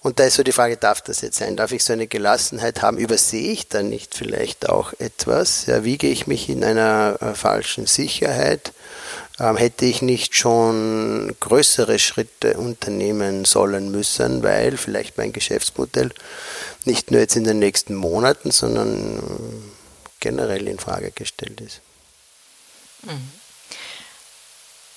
Und 0.02 0.20
da 0.20 0.24
ist 0.24 0.34
so 0.34 0.42
die 0.42 0.52
Frage, 0.52 0.76
darf 0.76 1.00
das 1.00 1.20
jetzt 1.20 1.38
sein? 1.38 1.56
Darf 1.56 1.72
ich 1.72 1.82
so 1.82 1.92
eine 1.92 2.06
Gelassenheit 2.06 2.82
haben? 2.82 2.96
Übersehe 2.96 3.52
ich 3.52 3.68
dann 3.68 3.88
nicht 3.88 4.14
vielleicht 4.14 4.68
auch 4.68 4.92
etwas? 4.98 5.66
Ja, 5.66 5.84
wiege 5.84 6.06
ich 6.06 6.26
mich 6.26 6.48
in 6.48 6.62
einer 6.62 7.16
äh, 7.20 7.34
falschen 7.34 7.86
Sicherheit? 7.86 8.72
Ähm, 9.38 9.56
hätte 9.56 9.84
ich 9.84 10.02
nicht 10.02 10.36
schon 10.36 11.34
größere 11.40 11.98
Schritte 11.98 12.56
unternehmen 12.56 13.44
sollen 13.44 13.90
müssen, 13.90 14.42
weil 14.42 14.76
vielleicht 14.76 15.18
mein 15.18 15.32
Geschäftsmodell 15.32 16.10
nicht 16.84 17.10
nur 17.10 17.20
jetzt 17.20 17.36
in 17.36 17.44
den 17.44 17.58
nächsten 17.58 17.94
Monaten, 17.94 18.50
sondern 18.50 19.18
äh, 19.18 19.20
generell 20.20 20.68
in 20.68 20.78
Frage 20.78 21.10
gestellt 21.10 21.60
ist. 21.60 21.80
Mhm. 23.02 23.32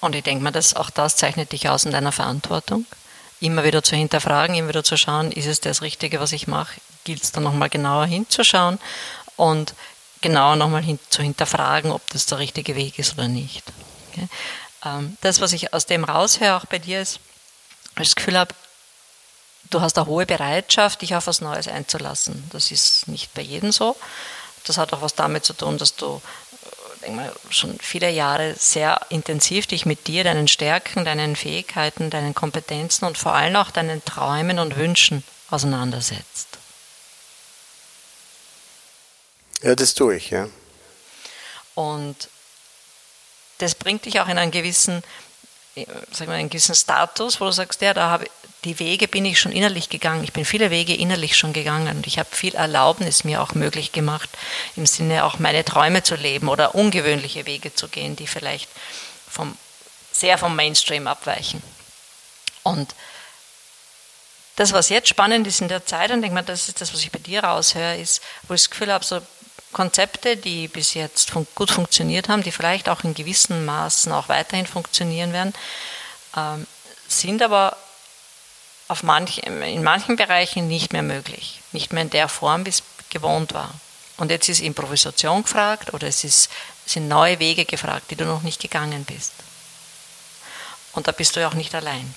Und 0.01 0.15
ich 0.15 0.23
denke 0.23 0.43
mal, 0.43 0.51
dass 0.51 0.75
auch 0.75 0.89
das 0.89 1.17
zeichnet 1.17 1.51
dich 1.51 1.69
aus 1.69 1.83
in 1.83 1.91
deiner 1.91 2.11
Verantwortung 2.11 2.85
immer 3.41 3.63
wieder 3.63 3.83
zu 3.83 3.95
hinterfragen, 3.95 4.55
immer 4.55 4.69
wieder 4.69 4.83
zu 4.83 4.97
schauen, 4.97 5.31
ist 5.31 5.45
es 5.45 5.61
das 5.61 5.81
Richtige, 5.81 6.19
was 6.19 6.31
ich 6.31 6.47
mache? 6.47 6.79
Gilt 7.03 7.23
es 7.23 7.31
dann 7.31 7.43
nochmal 7.43 7.69
genauer 7.69 8.05
hinzuschauen 8.05 8.79
und 9.37 9.73
genauer 10.21 10.57
nochmal 10.57 10.83
hin, 10.83 10.99
zu 11.09 11.21
hinterfragen, 11.21 11.91
ob 11.91 12.07
das 12.09 12.25
der 12.25 12.39
richtige 12.39 12.75
Weg 12.75 12.99
ist 12.99 13.13
oder 13.13 13.27
nicht. 13.27 13.63
Okay? 14.11 14.27
Ähm, 14.83 15.17
das, 15.21 15.39
was 15.39 15.53
ich 15.53 15.73
aus 15.73 15.85
dem 15.85 16.03
raushöre, 16.03 16.55
auch 16.55 16.65
bei 16.65 16.79
dir 16.79 17.01
ist, 17.01 17.19
ich 17.97 18.09
das 18.09 18.15
Gefühl 18.15 18.37
habe, 18.37 18.53
du 19.69 19.81
hast 19.81 19.97
eine 19.97 20.07
hohe 20.07 20.25
Bereitschaft, 20.25 21.01
dich 21.01 21.15
auf 21.15 21.27
was 21.27 21.41
Neues 21.41 21.67
einzulassen. 21.67 22.49
Das 22.51 22.71
ist 22.71 23.07
nicht 23.07 23.33
bei 23.33 23.41
jedem 23.41 23.71
so. 23.71 23.95
Das 24.65 24.77
hat 24.77 24.93
auch 24.93 25.01
was 25.01 25.15
damit 25.15 25.45
zu 25.45 25.53
tun, 25.53 25.77
dass 25.77 25.95
du 25.95 26.21
schon 27.49 27.77
viele 27.79 28.09
Jahre 28.09 28.55
sehr 28.55 28.99
intensiv 29.09 29.67
dich 29.67 29.85
mit 29.85 30.07
dir, 30.07 30.23
deinen 30.23 30.47
Stärken, 30.47 31.05
deinen 31.05 31.35
Fähigkeiten, 31.35 32.09
deinen 32.09 32.35
Kompetenzen 32.35 33.05
und 33.05 33.17
vor 33.17 33.33
allem 33.33 33.55
auch 33.55 33.71
deinen 33.71 34.03
Träumen 34.05 34.59
und 34.59 34.75
Wünschen 34.75 35.23
auseinandersetzt. 35.49 36.47
Ja, 39.61 39.75
das 39.75 39.93
tue 39.93 40.15
ich, 40.15 40.29
ja. 40.29 40.47
Und 41.75 42.29
das 43.57 43.75
bringt 43.75 44.05
dich 44.05 44.19
auch 44.19 44.27
in 44.27 44.37
einen 44.37 44.51
gewissen, 44.51 45.03
sag 46.11 46.27
mal, 46.27 46.35
einen 46.35 46.49
gewissen 46.49 46.75
Status, 46.75 47.39
wo 47.39 47.45
du 47.45 47.51
sagst, 47.51 47.81
ja, 47.81 47.93
da 47.93 48.09
habe 48.09 48.27
die 48.65 48.79
Wege 48.79 49.07
bin 49.07 49.25
ich 49.25 49.39
schon 49.39 49.51
innerlich 49.51 49.89
gegangen. 49.89 50.23
Ich 50.23 50.33
bin 50.33 50.43
viele 50.43 50.69
Wege 50.69 50.93
innerlich 50.93 51.37
schon 51.37 51.53
gegangen 51.53 51.95
und 51.95 52.07
ich 52.07 52.19
habe 52.19 52.29
viel 52.31 52.55
Erlaubnis 52.55 53.23
mir 53.23 53.41
auch 53.41 53.53
möglich 53.53 53.91
gemacht, 53.91 54.29
im 54.75 54.85
Sinne 54.85 55.23
auch 55.23 55.39
meine 55.39 55.63
Träume 55.63 56.03
zu 56.03 56.15
leben 56.15 56.49
oder 56.49 56.75
ungewöhnliche 56.75 57.45
Wege 57.45 57.73
zu 57.73 57.87
gehen, 57.87 58.15
die 58.15 58.27
vielleicht 58.27 58.69
vom, 59.29 59.55
sehr 60.11 60.37
vom 60.37 60.55
Mainstream 60.55 61.07
abweichen. 61.07 61.63
Und 62.63 62.93
das, 64.57 64.73
was 64.73 64.89
jetzt 64.89 65.07
spannend 65.07 65.47
ist 65.47 65.61
in 65.61 65.69
der 65.69 65.85
Zeit, 65.85 66.11
und 66.11 66.21
denke 66.21 66.35
mal, 66.35 66.41
das 66.41 66.67
ist 66.67 66.81
das, 66.81 66.93
was 66.93 67.01
ich 67.01 67.11
bei 67.11 67.19
dir 67.19 67.45
raushöre, 67.45 67.97
ist, 67.97 68.21
wo 68.47 68.53
ich 68.53 68.61
das 68.61 68.69
Gefühl 68.69 68.91
habe, 68.91 69.05
so 69.05 69.21
Konzepte, 69.71 70.35
die 70.35 70.67
bis 70.67 70.95
jetzt 70.95 71.31
gut 71.55 71.71
funktioniert 71.71 72.27
haben, 72.27 72.43
die 72.43 72.51
vielleicht 72.51 72.89
auch 72.89 73.05
in 73.05 73.13
gewissen 73.13 73.65
Maßen 73.65 74.11
auch 74.11 74.27
weiterhin 74.27 74.65
funktionieren 74.65 75.31
werden, 75.31 75.53
ähm, 76.35 76.67
sind 77.07 77.41
aber 77.41 77.77
auf 78.89 79.03
manch, 79.03 79.37
in 79.37 79.83
manchen 79.83 80.17
Bereichen 80.17 80.67
nicht 80.67 80.91
mehr 80.91 81.03
möglich, 81.03 81.61
nicht 81.71 81.93
mehr 81.93 82.01
in 82.01 82.09
der 82.09 82.27
Form, 82.27 82.65
wie 82.65 82.71
es 82.71 82.83
gewohnt 83.09 83.53
war. 83.53 83.73
Und 84.17 84.31
jetzt 84.31 84.49
ist 84.49 84.59
Improvisation 84.59 85.43
gefragt 85.43 85.93
oder 85.93 86.07
es 86.07 86.23
ist, 86.23 86.49
sind 86.85 87.07
neue 87.07 87.39
Wege 87.39 87.65
gefragt, 87.65 88.11
die 88.11 88.15
du 88.15 88.25
noch 88.25 88.41
nicht 88.41 88.59
gegangen 88.59 89.05
bist. 89.05 89.31
Und 90.93 91.07
da 91.07 91.11
bist 91.11 91.35
du 91.35 91.39
ja 91.39 91.47
auch 91.47 91.53
nicht 91.53 91.73
allein. 91.75 92.13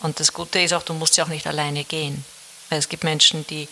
Und 0.00 0.20
das 0.20 0.32
Gute 0.32 0.60
ist 0.60 0.74
auch, 0.74 0.82
du 0.82 0.94
musst 0.94 1.16
ja 1.16 1.24
auch 1.24 1.28
nicht 1.28 1.46
alleine 1.46 1.84
gehen. 1.84 2.24
Weil 2.68 2.80
es 2.80 2.88
gibt 2.88 3.04
Menschen, 3.04 3.46
die 3.46 3.68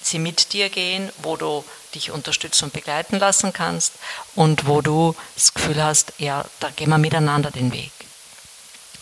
sie 0.00 0.20
mit 0.20 0.52
dir 0.52 0.70
gehen, 0.70 1.12
wo 1.18 1.36
du 1.36 1.64
dich 1.92 2.12
unterstützen 2.12 2.66
und 2.66 2.72
begleiten 2.72 3.18
lassen 3.18 3.52
kannst 3.52 3.94
und 4.36 4.68
wo 4.68 4.80
du 4.80 5.16
das 5.34 5.52
Gefühl 5.52 5.82
hast, 5.82 6.12
ja, 6.18 6.44
da 6.60 6.70
gehen 6.70 6.88
wir 6.88 6.98
miteinander 6.98 7.50
den 7.50 7.72
Weg. 7.72 7.90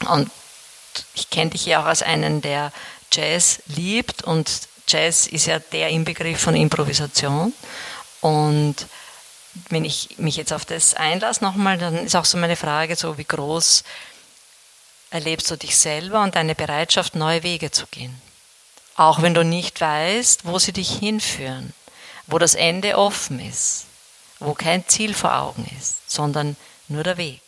Und 0.09 0.31
ich 1.15 1.31
kenne 1.31 1.51
dich 1.51 1.67
ja 1.67 1.81
auch 1.81 1.87
als 1.87 2.03
einen, 2.03 2.41
der 2.43 2.73
Jazz 3.13 3.63
liebt 3.67 4.23
und 4.23 4.51
Jazz 4.89 5.27
ist 5.27 5.47
ja 5.47 5.59
der 5.59 5.89
Inbegriff 5.89 6.41
von 6.41 6.55
Improvisation. 6.55 7.53
Und 8.21 8.77
wenn 9.71 9.85
ich 9.85 10.19
mich 10.19 10.37
jetzt 10.37 10.53
auf 10.53 10.65
das 10.65 10.95
einlasse 10.95 11.43
nochmal, 11.43 11.79
dann 11.79 12.07
ist 12.07 12.17
auch 12.17 12.25
so 12.25 12.39
meine 12.39 12.57
Frage 12.57 12.97
so, 12.97 13.19
wie 13.19 13.25
groß 13.25 13.85
erlebst 15.11 15.51
du 15.51 15.57
dich 15.57 15.77
selber 15.77 16.23
und 16.23 16.35
deine 16.35 16.55
Bereitschaft, 16.55 17.15
neue 17.15 17.43
Wege 17.43 17.71
zu 17.71 17.87
gehen? 17.87 18.21
Auch 18.97 19.23
wenn 19.23 19.35
du 19.35 19.45
nicht 19.45 19.81
weißt, 19.81 20.45
wo 20.45 20.59
sie 20.59 20.73
dich 20.73 20.91
hinführen, 20.91 21.73
wo 22.27 22.39
das 22.39 22.55
Ende 22.55 22.97
offen 22.99 23.41
ist, 23.41 23.87
wo 24.41 24.55
kein 24.55 24.87
Ziel 24.89 25.15
vor 25.15 25.37
Augen 25.37 25.67
ist, 25.79 26.11
sondern 26.11 26.57
nur 26.89 27.03
der 27.03 27.17
Weg. 27.17 27.46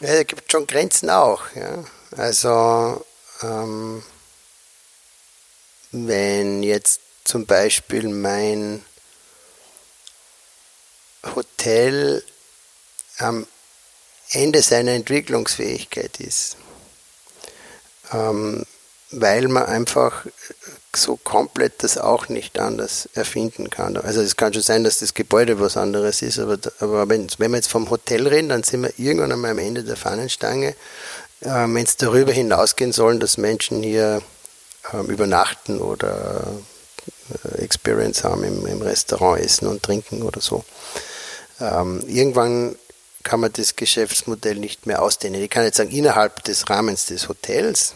Ja, 0.00 0.08
es 0.08 0.26
gibt 0.26 0.52
schon 0.52 0.66
Grenzen 0.66 1.08
auch. 1.08 1.42
Ja. 1.54 1.84
Also 2.16 3.04
ähm, 3.42 4.02
wenn 5.90 6.62
jetzt 6.62 7.00
zum 7.24 7.46
Beispiel 7.46 8.08
mein 8.08 8.84
Hotel 11.34 12.22
am 13.18 13.46
Ende 14.30 14.60
seiner 14.60 14.92
Entwicklungsfähigkeit 14.92 16.20
ist, 16.20 16.56
ähm, 18.12 18.66
weil 19.10 19.48
man 19.48 19.64
einfach 19.64 20.26
so 20.96 21.16
komplett 21.16 21.82
das 21.82 21.98
auch 21.98 22.28
nicht 22.28 22.58
anders 22.58 23.08
erfinden 23.14 23.70
kann. 23.70 23.96
Also 23.96 24.20
es 24.20 24.36
kann 24.36 24.52
schon 24.52 24.62
sein, 24.62 24.84
dass 24.84 24.98
das 24.98 25.14
Gebäude 25.14 25.60
was 25.60 25.76
anderes 25.76 26.22
ist, 26.22 26.38
aber, 26.38 26.58
aber 26.80 27.08
wenn, 27.08 27.28
wenn 27.38 27.50
wir 27.50 27.58
jetzt 27.58 27.70
vom 27.70 27.90
Hotel 27.90 28.26
reden, 28.26 28.48
dann 28.48 28.62
sind 28.62 28.82
wir 28.82 28.92
irgendwann 28.98 29.32
einmal 29.32 29.52
am 29.52 29.58
Ende 29.58 29.84
der 29.84 29.96
Fahnenstange. 29.96 30.74
Äh, 31.40 31.48
wenn 31.48 31.84
es 31.84 31.96
darüber 31.96 32.32
hinausgehen 32.32 32.92
sollen, 32.92 33.20
dass 33.20 33.36
Menschen 33.36 33.82
hier 33.82 34.22
äh, 34.92 35.00
übernachten 35.06 35.80
oder 35.80 36.46
äh, 37.44 37.58
Experience 37.58 38.24
haben 38.24 38.44
im, 38.44 38.66
im, 38.66 38.82
Restaurant 38.82 39.40
essen 39.40 39.68
und 39.68 39.82
trinken 39.82 40.22
oder 40.22 40.40
so. 40.40 40.64
Ähm, 41.60 42.02
irgendwann 42.06 42.76
kann 43.22 43.40
man 43.40 43.52
das 43.52 43.76
Geschäftsmodell 43.76 44.56
nicht 44.56 44.86
mehr 44.86 45.02
ausdehnen. 45.02 45.42
Ich 45.42 45.50
kann 45.50 45.64
jetzt 45.64 45.76
sagen, 45.76 45.90
innerhalb 45.90 46.44
des 46.44 46.70
Rahmens 46.70 47.06
des 47.06 47.28
Hotels 47.28 47.94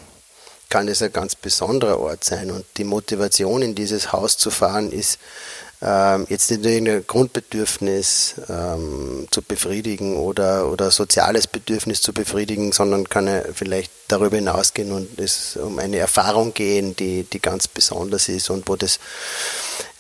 kann 0.70 0.88
es 0.88 1.02
ein 1.02 1.12
ganz 1.12 1.34
besonderer 1.34 2.00
Ort 2.00 2.24
sein. 2.24 2.50
Und 2.50 2.64
die 2.78 2.84
Motivation, 2.84 3.60
in 3.60 3.74
dieses 3.74 4.12
Haus 4.12 4.38
zu 4.38 4.50
fahren, 4.50 4.90
ist 4.92 5.18
ähm, 5.82 6.26
jetzt 6.28 6.50
nicht 6.50 6.64
irgendein 6.64 7.06
Grundbedürfnis 7.06 8.34
ähm, 8.48 9.26
zu 9.30 9.42
befriedigen 9.42 10.16
oder, 10.16 10.70
oder 10.70 10.90
soziales 10.90 11.46
Bedürfnis 11.46 12.02
zu 12.02 12.12
befriedigen, 12.12 12.72
sondern 12.72 13.08
kann 13.08 13.26
ja 13.26 13.42
vielleicht 13.54 13.92
darüber 14.08 14.36
hinausgehen 14.36 14.92
und 14.92 15.18
es 15.18 15.56
um 15.56 15.78
eine 15.78 15.98
Erfahrung 15.98 16.54
gehen, 16.54 16.96
die, 16.96 17.24
die 17.24 17.40
ganz 17.40 17.66
besonders 17.66 18.28
ist 18.28 18.50
und 18.50 18.68
wo 18.68 18.76
das 18.76 19.00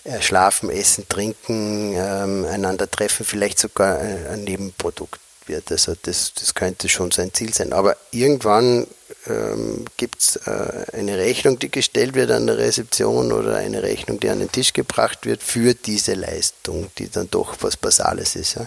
äh, 0.04 0.20
Schlafen, 0.20 0.70
Essen, 0.70 1.08
Trinken, 1.08 1.94
ähm, 1.96 2.44
einander 2.44 2.90
treffen 2.90 3.24
vielleicht 3.24 3.58
sogar 3.58 3.98
ein 3.98 4.44
Nebenprodukt 4.44 5.20
wird. 5.46 5.70
Also 5.70 5.94
das, 6.02 6.32
das 6.34 6.54
könnte 6.54 6.88
schon 6.88 7.10
sein 7.10 7.32
Ziel 7.32 7.52
sein. 7.52 7.72
Aber 7.72 7.96
irgendwann 8.10 8.86
ähm, 9.26 9.84
gibt 9.96 10.22
es 10.22 10.36
äh, 10.36 10.86
eine 10.92 11.18
Rechnung, 11.18 11.58
die 11.58 11.70
gestellt 11.70 12.14
wird 12.14 12.30
an 12.30 12.46
der 12.46 12.58
Rezeption 12.58 13.32
oder 13.32 13.56
eine 13.56 13.82
Rechnung, 13.82 14.20
die 14.20 14.30
an 14.30 14.38
den 14.38 14.52
Tisch 14.52 14.72
gebracht 14.72 15.26
wird 15.26 15.42
für 15.42 15.74
diese 15.74 16.14
Leistung, 16.14 16.90
die 16.98 17.10
dann 17.10 17.30
doch 17.30 17.56
was 17.60 17.76
Basales 17.76 18.36
ist. 18.36 18.54
Ja. 18.54 18.66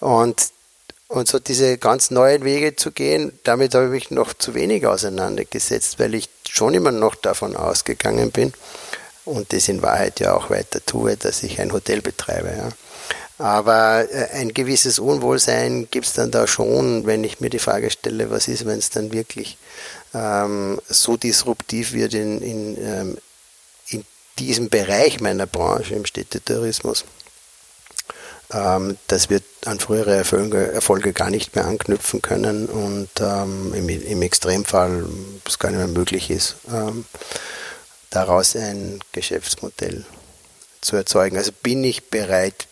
Und, 0.00 0.48
und 1.08 1.28
so 1.28 1.38
diese 1.38 1.78
ganz 1.78 2.10
neuen 2.10 2.44
Wege 2.44 2.76
zu 2.76 2.92
gehen, 2.92 3.38
damit 3.44 3.74
habe 3.74 3.86
ich 3.86 3.90
mich 3.90 4.10
noch 4.10 4.34
zu 4.34 4.54
wenig 4.54 4.86
auseinandergesetzt, 4.86 5.98
weil 5.98 6.14
ich 6.14 6.28
schon 6.48 6.74
immer 6.74 6.92
noch 6.92 7.14
davon 7.14 7.56
ausgegangen 7.56 8.30
bin 8.30 8.52
und 9.24 9.52
das 9.52 9.68
in 9.68 9.82
Wahrheit 9.82 10.20
ja 10.20 10.34
auch 10.34 10.50
weiter 10.50 10.84
tue, 10.84 11.16
dass 11.16 11.42
ich 11.42 11.60
ein 11.60 11.72
Hotel 11.72 12.00
betreibe. 12.00 12.54
Ja. 12.56 12.68
Aber 13.38 14.06
äh, 14.10 14.30
ein 14.32 14.52
gewisses 14.52 14.98
Unwohlsein 14.98 15.88
gibt 15.90 16.06
es 16.06 16.12
dann 16.12 16.30
da 16.30 16.46
schon, 16.46 17.06
wenn 17.06 17.22
ich 17.22 17.40
mir 17.40 17.50
die 17.50 17.60
Frage 17.60 17.90
stelle, 17.90 18.30
was 18.30 18.48
ist, 18.48 18.66
wenn 18.66 18.78
es 18.78 18.90
dann 18.90 19.12
wirklich 19.12 19.56
ähm, 20.12 20.80
so 20.88 21.16
disruptiv 21.16 21.92
wird 21.92 22.14
in, 22.14 22.42
in, 22.42 22.84
ähm, 22.84 23.18
in 23.90 24.04
diesem 24.38 24.68
Bereich 24.68 25.20
meiner 25.20 25.46
Branche, 25.46 25.94
im 25.94 26.04
Städtetourismus, 26.04 27.04
ähm, 28.52 28.96
dass 29.06 29.30
wir 29.30 29.40
an 29.66 29.78
frühere 29.78 30.16
Erfolge, 30.16 30.72
Erfolge, 30.72 31.12
gar 31.12 31.30
nicht 31.30 31.54
mehr 31.54 31.66
anknüpfen 31.66 32.22
können 32.22 32.66
und 32.66 33.10
ähm, 33.20 33.74
im, 33.74 33.88
im, 33.88 34.22
Extremfall 34.22 35.06
es 35.46 35.58
gar 35.58 35.70
nicht 35.70 35.78
mehr 35.78 35.88
möglich 35.88 36.30
ist, 36.30 36.56
ähm, 36.72 37.04
daraus 38.10 38.56
ein 38.56 39.00
Geschäftsmodell 39.12 40.04
zu 40.80 40.96
erzeugen. 40.96 41.36
Also 41.36 41.52
bin 41.62 41.84
ich 41.84 42.08
bereit, 42.08 42.67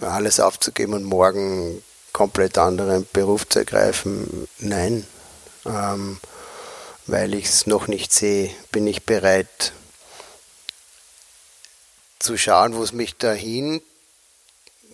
alles 0.00 0.40
aufzugeben 0.40 0.94
und 0.94 1.04
morgen 1.04 1.82
komplett 2.12 2.58
anderen 2.58 3.06
Beruf 3.12 3.48
zu 3.48 3.60
ergreifen, 3.60 4.48
nein. 4.58 5.06
Ähm, 5.66 6.20
weil 7.06 7.34
ich 7.34 7.46
es 7.46 7.66
noch 7.66 7.86
nicht 7.86 8.12
sehe, 8.12 8.50
bin 8.72 8.86
ich 8.86 9.04
bereit 9.04 9.72
zu 12.18 12.38
schauen, 12.38 12.74
wo 12.74 12.82
es 12.82 12.92
mich 12.92 13.16
dahin 13.16 13.82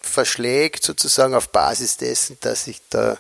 verschlägt, 0.01 0.83
sozusagen 0.83 1.35
auf 1.35 1.51
Basis 1.51 1.97
dessen, 1.97 2.37
dass 2.41 2.67
ich 2.67 2.81
da 2.91 3.19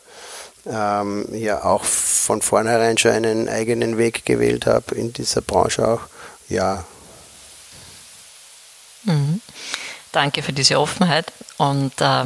ähm, 0.66 1.26
ja 1.32 1.64
auch 1.64 1.84
von 1.84 2.42
vornherein 2.42 2.98
schon 2.98 3.12
einen 3.12 3.48
eigenen 3.48 3.98
Weg 3.98 4.26
gewählt 4.26 4.66
habe 4.66 4.94
in 4.94 5.12
dieser 5.12 5.40
Branche 5.40 5.86
auch. 5.86 6.02
Ja. 6.48 6.84
Mhm. 9.04 9.39
Danke 10.12 10.42
für 10.42 10.52
diese 10.52 10.78
Offenheit 10.80 11.32
und 11.56 12.00
äh, 12.00 12.24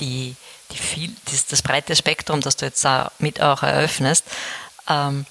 die, 0.00 0.36
die 0.70 0.78
viel, 0.78 1.14
das, 1.30 1.46
das, 1.46 1.62
breite 1.62 1.96
Spektrum, 1.96 2.40
das 2.40 2.56
du 2.56 2.66
jetzt 2.66 2.84
da 2.84 3.10
mit 3.18 3.40
auch 3.40 3.62
eröffnest. 3.62 4.24
Ähm, 4.88 5.26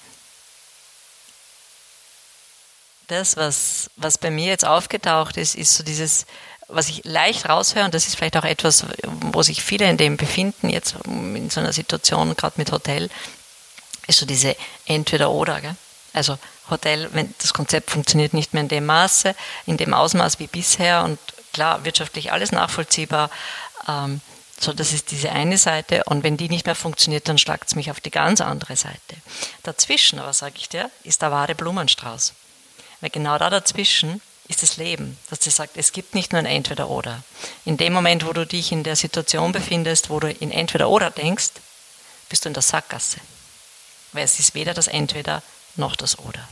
das, 3.08 3.36
was, 3.36 3.90
was 3.96 4.18
bei 4.18 4.30
mir 4.30 4.46
jetzt 4.46 4.64
aufgetaucht 4.64 5.36
ist, 5.36 5.54
ist 5.54 5.74
so 5.74 5.82
dieses, 5.82 6.26
was 6.68 6.88
ich 6.88 7.04
leicht 7.04 7.48
raushöre, 7.48 7.84
und 7.84 7.94
das 7.94 8.06
ist 8.06 8.16
vielleicht 8.16 8.36
auch 8.36 8.44
etwas, 8.44 8.86
wo 9.04 9.42
sich 9.42 9.62
viele 9.62 9.88
in 9.88 9.96
dem 9.96 10.16
befinden, 10.16 10.70
jetzt 10.70 10.94
in 11.04 11.50
so 11.50 11.60
einer 11.60 11.72
Situation, 11.72 12.34
gerade 12.36 12.54
mit 12.56 12.72
Hotel, 12.72 13.10
ist 14.06 14.18
so 14.18 14.26
diese 14.26 14.56
Entweder-Oder. 14.86 15.60
Also 16.12 16.38
Hotel, 16.70 17.08
wenn 17.12 17.34
das 17.38 17.52
Konzept 17.52 17.90
funktioniert 17.90 18.34
nicht 18.34 18.54
mehr 18.54 18.62
in 18.62 18.68
dem 18.68 18.86
Maße, 18.86 19.34
in 19.66 19.76
dem 19.76 19.94
Ausmaß 19.94 20.38
wie 20.38 20.46
bisher 20.46 21.04
und 21.04 21.18
klar, 21.52 21.84
wirtschaftlich 21.84 22.32
alles 22.32 22.52
nachvollziehbar. 22.52 23.30
Ähm, 23.88 24.20
so, 24.60 24.72
das 24.72 24.92
ist 24.92 25.10
diese 25.10 25.32
eine 25.32 25.58
Seite 25.58 26.04
und 26.04 26.22
wenn 26.22 26.36
die 26.36 26.48
nicht 26.48 26.66
mehr 26.66 26.76
funktioniert, 26.76 27.28
dann 27.28 27.38
schlagt 27.38 27.68
es 27.68 27.74
mich 27.74 27.90
auf 27.90 28.00
die 28.00 28.12
ganz 28.12 28.40
andere 28.40 28.76
Seite. 28.76 29.16
Dazwischen, 29.64 30.20
aber 30.20 30.32
sage 30.32 30.54
ich 30.56 30.68
dir, 30.68 30.90
ist 31.02 31.20
der 31.20 31.32
wahre 31.32 31.56
Blumenstrauß. 31.56 32.32
Weil 33.00 33.10
genau 33.10 33.38
da 33.38 33.50
dazwischen 33.50 34.22
ist 34.46 34.62
das 34.62 34.76
Leben, 34.76 35.18
dass 35.30 35.40
dir 35.40 35.50
sagt, 35.50 35.76
es 35.76 35.92
gibt 35.92 36.14
nicht 36.14 36.32
nur 36.32 36.38
ein 36.38 36.46
Entweder-Oder. 36.46 37.22
In 37.64 37.76
dem 37.76 37.92
Moment, 37.92 38.24
wo 38.24 38.32
du 38.32 38.46
dich 38.46 38.70
in 38.70 38.84
der 38.84 38.94
Situation 38.94 39.50
befindest, 39.50 40.10
wo 40.10 40.20
du 40.20 40.30
in 40.30 40.52
Entweder-Oder 40.52 41.10
denkst, 41.10 41.50
bist 42.28 42.44
du 42.44 42.48
in 42.48 42.54
der 42.54 42.62
Sackgasse. 42.62 43.18
Weil 44.12 44.24
es 44.24 44.38
ist 44.38 44.54
weder 44.54 44.74
das 44.74 44.86
Entweder 44.86 45.42
noch 45.74 45.96
das 45.96 46.18
Oder. 46.18 46.48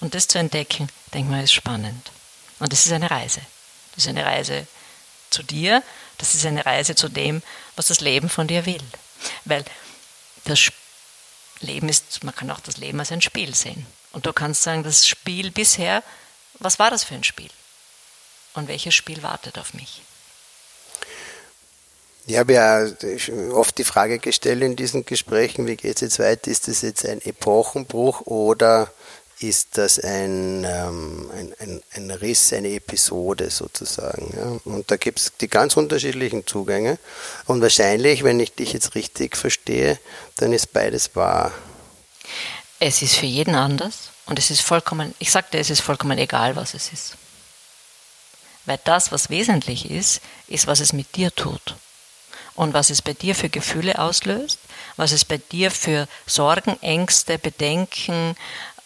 Und 0.00 0.14
das 0.14 0.28
zu 0.28 0.38
entdecken, 0.38 0.88
denke 1.12 1.30
mal, 1.30 1.44
ist 1.44 1.52
spannend. 1.52 2.10
Und 2.58 2.72
das 2.72 2.86
ist 2.86 2.92
eine 2.92 3.10
Reise. 3.10 3.40
Das 3.94 4.04
ist 4.04 4.08
eine 4.08 4.24
Reise 4.24 4.66
zu 5.30 5.42
dir, 5.42 5.82
das 6.18 6.34
ist 6.34 6.46
eine 6.46 6.64
Reise 6.64 6.94
zu 6.94 7.08
dem, 7.08 7.42
was 7.76 7.86
das 7.86 8.00
Leben 8.00 8.28
von 8.28 8.46
dir 8.46 8.66
will. 8.66 8.82
Weil 9.44 9.64
das 10.44 10.70
Leben 11.60 11.88
ist, 11.88 12.22
man 12.24 12.34
kann 12.34 12.50
auch 12.50 12.60
das 12.60 12.76
Leben 12.76 13.00
als 13.00 13.12
ein 13.12 13.22
Spiel 13.22 13.54
sehen. 13.54 13.86
Und 14.12 14.26
du 14.26 14.32
kannst 14.32 14.62
sagen, 14.62 14.82
das 14.82 15.06
Spiel 15.06 15.50
bisher, 15.50 16.02
was 16.60 16.78
war 16.78 16.90
das 16.90 17.04
für 17.04 17.14
ein 17.14 17.24
Spiel? 17.24 17.50
Und 18.54 18.68
welches 18.68 18.94
Spiel 18.94 19.22
wartet 19.22 19.58
auf 19.58 19.74
mich? 19.74 20.02
Ich 22.26 22.38
habe 22.38 22.54
ja 22.54 22.86
oft 23.52 23.76
die 23.76 23.84
Frage 23.84 24.18
gestellt 24.18 24.62
in 24.62 24.76
diesen 24.76 25.04
Gesprächen, 25.04 25.66
wie 25.66 25.76
geht 25.76 25.96
es 25.96 26.00
jetzt 26.00 26.18
weiter? 26.18 26.50
Ist 26.50 26.68
das 26.68 26.80
jetzt 26.80 27.04
ein 27.04 27.20
Epochenbruch 27.20 28.22
oder 28.22 28.90
ist 29.48 29.78
das 29.78 29.98
ein, 29.98 30.64
ähm, 30.64 31.30
ein, 31.32 31.54
ein, 31.58 31.82
ein, 31.94 32.10
Riss, 32.10 32.52
eine 32.52 32.70
Episode 32.70 33.50
sozusagen? 33.50 34.32
Ja? 34.36 34.72
Und 34.72 34.90
da 34.90 34.96
gibt 34.96 35.18
es 35.18 35.32
die 35.40 35.48
ganz 35.48 35.76
unterschiedlichen 35.76 36.46
Zugänge. 36.46 36.98
Und 37.46 37.60
wahrscheinlich, 37.60 38.24
wenn 38.24 38.40
ich 38.40 38.54
dich 38.54 38.72
jetzt 38.72 38.94
richtig 38.94 39.36
verstehe, 39.36 39.98
dann 40.36 40.52
ist 40.52 40.72
beides 40.72 41.14
wahr. 41.14 41.52
Es 42.80 43.02
ist 43.02 43.16
für 43.16 43.26
jeden 43.26 43.54
anders 43.54 44.10
und 44.26 44.38
es 44.38 44.50
ist 44.50 44.62
vollkommen, 44.62 45.14
ich 45.18 45.30
sagte, 45.30 45.58
es 45.58 45.70
ist 45.70 45.80
vollkommen 45.80 46.18
egal, 46.18 46.56
was 46.56 46.74
es 46.74 46.92
ist. 46.92 47.16
Weil 48.66 48.80
das, 48.84 49.12
was 49.12 49.30
wesentlich 49.30 49.90
ist, 49.90 50.20
ist, 50.48 50.66
was 50.66 50.80
es 50.80 50.92
mit 50.92 51.16
dir 51.16 51.34
tut 51.34 51.76
und 52.54 52.72
was 52.72 52.90
es 52.90 53.02
bei 53.02 53.12
dir 53.12 53.34
für 53.34 53.48
Gefühle 53.48 53.98
auslöst, 53.98 54.58
was 54.96 55.12
es 55.12 55.24
bei 55.24 55.38
dir 55.38 55.70
für 55.70 56.08
Sorgen, 56.26 56.80
Ängste, 56.82 57.38
Bedenken, 57.38 58.36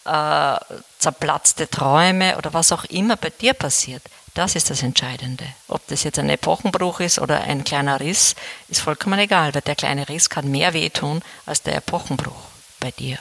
äh, 0.09 0.75
zerplatzte 0.97 1.69
Träume 1.69 2.37
oder 2.37 2.53
was 2.53 2.71
auch 2.71 2.83
immer 2.85 3.15
bei 3.15 3.29
dir 3.29 3.53
passiert. 3.53 4.03
Das 4.33 4.55
ist 4.55 4.69
das 4.69 4.83
Entscheidende. 4.83 5.45
Ob 5.67 5.85
das 5.87 6.03
jetzt 6.03 6.19
ein 6.19 6.29
Epochenbruch 6.29 6.99
ist 6.99 7.19
oder 7.19 7.41
ein 7.41 7.63
kleiner 7.63 7.99
Riss, 7.99 8.35
ist 8.67 8.81
vollkommen 8.81 9.19
egal, 9.19 9.53
weil 9.53 9.61
der 9.61 9.75
kleine 9.75 10.07
Riss 10.07 10.29
kann 10.29 10.49
mehr 10.49 10.73
wehtun 10.73 11.21
als 11.45 11.61
der 11.61 11.75
Epochenbruch 11.75 12.41
bei 12.79 12.91
dir. 12.91 13.17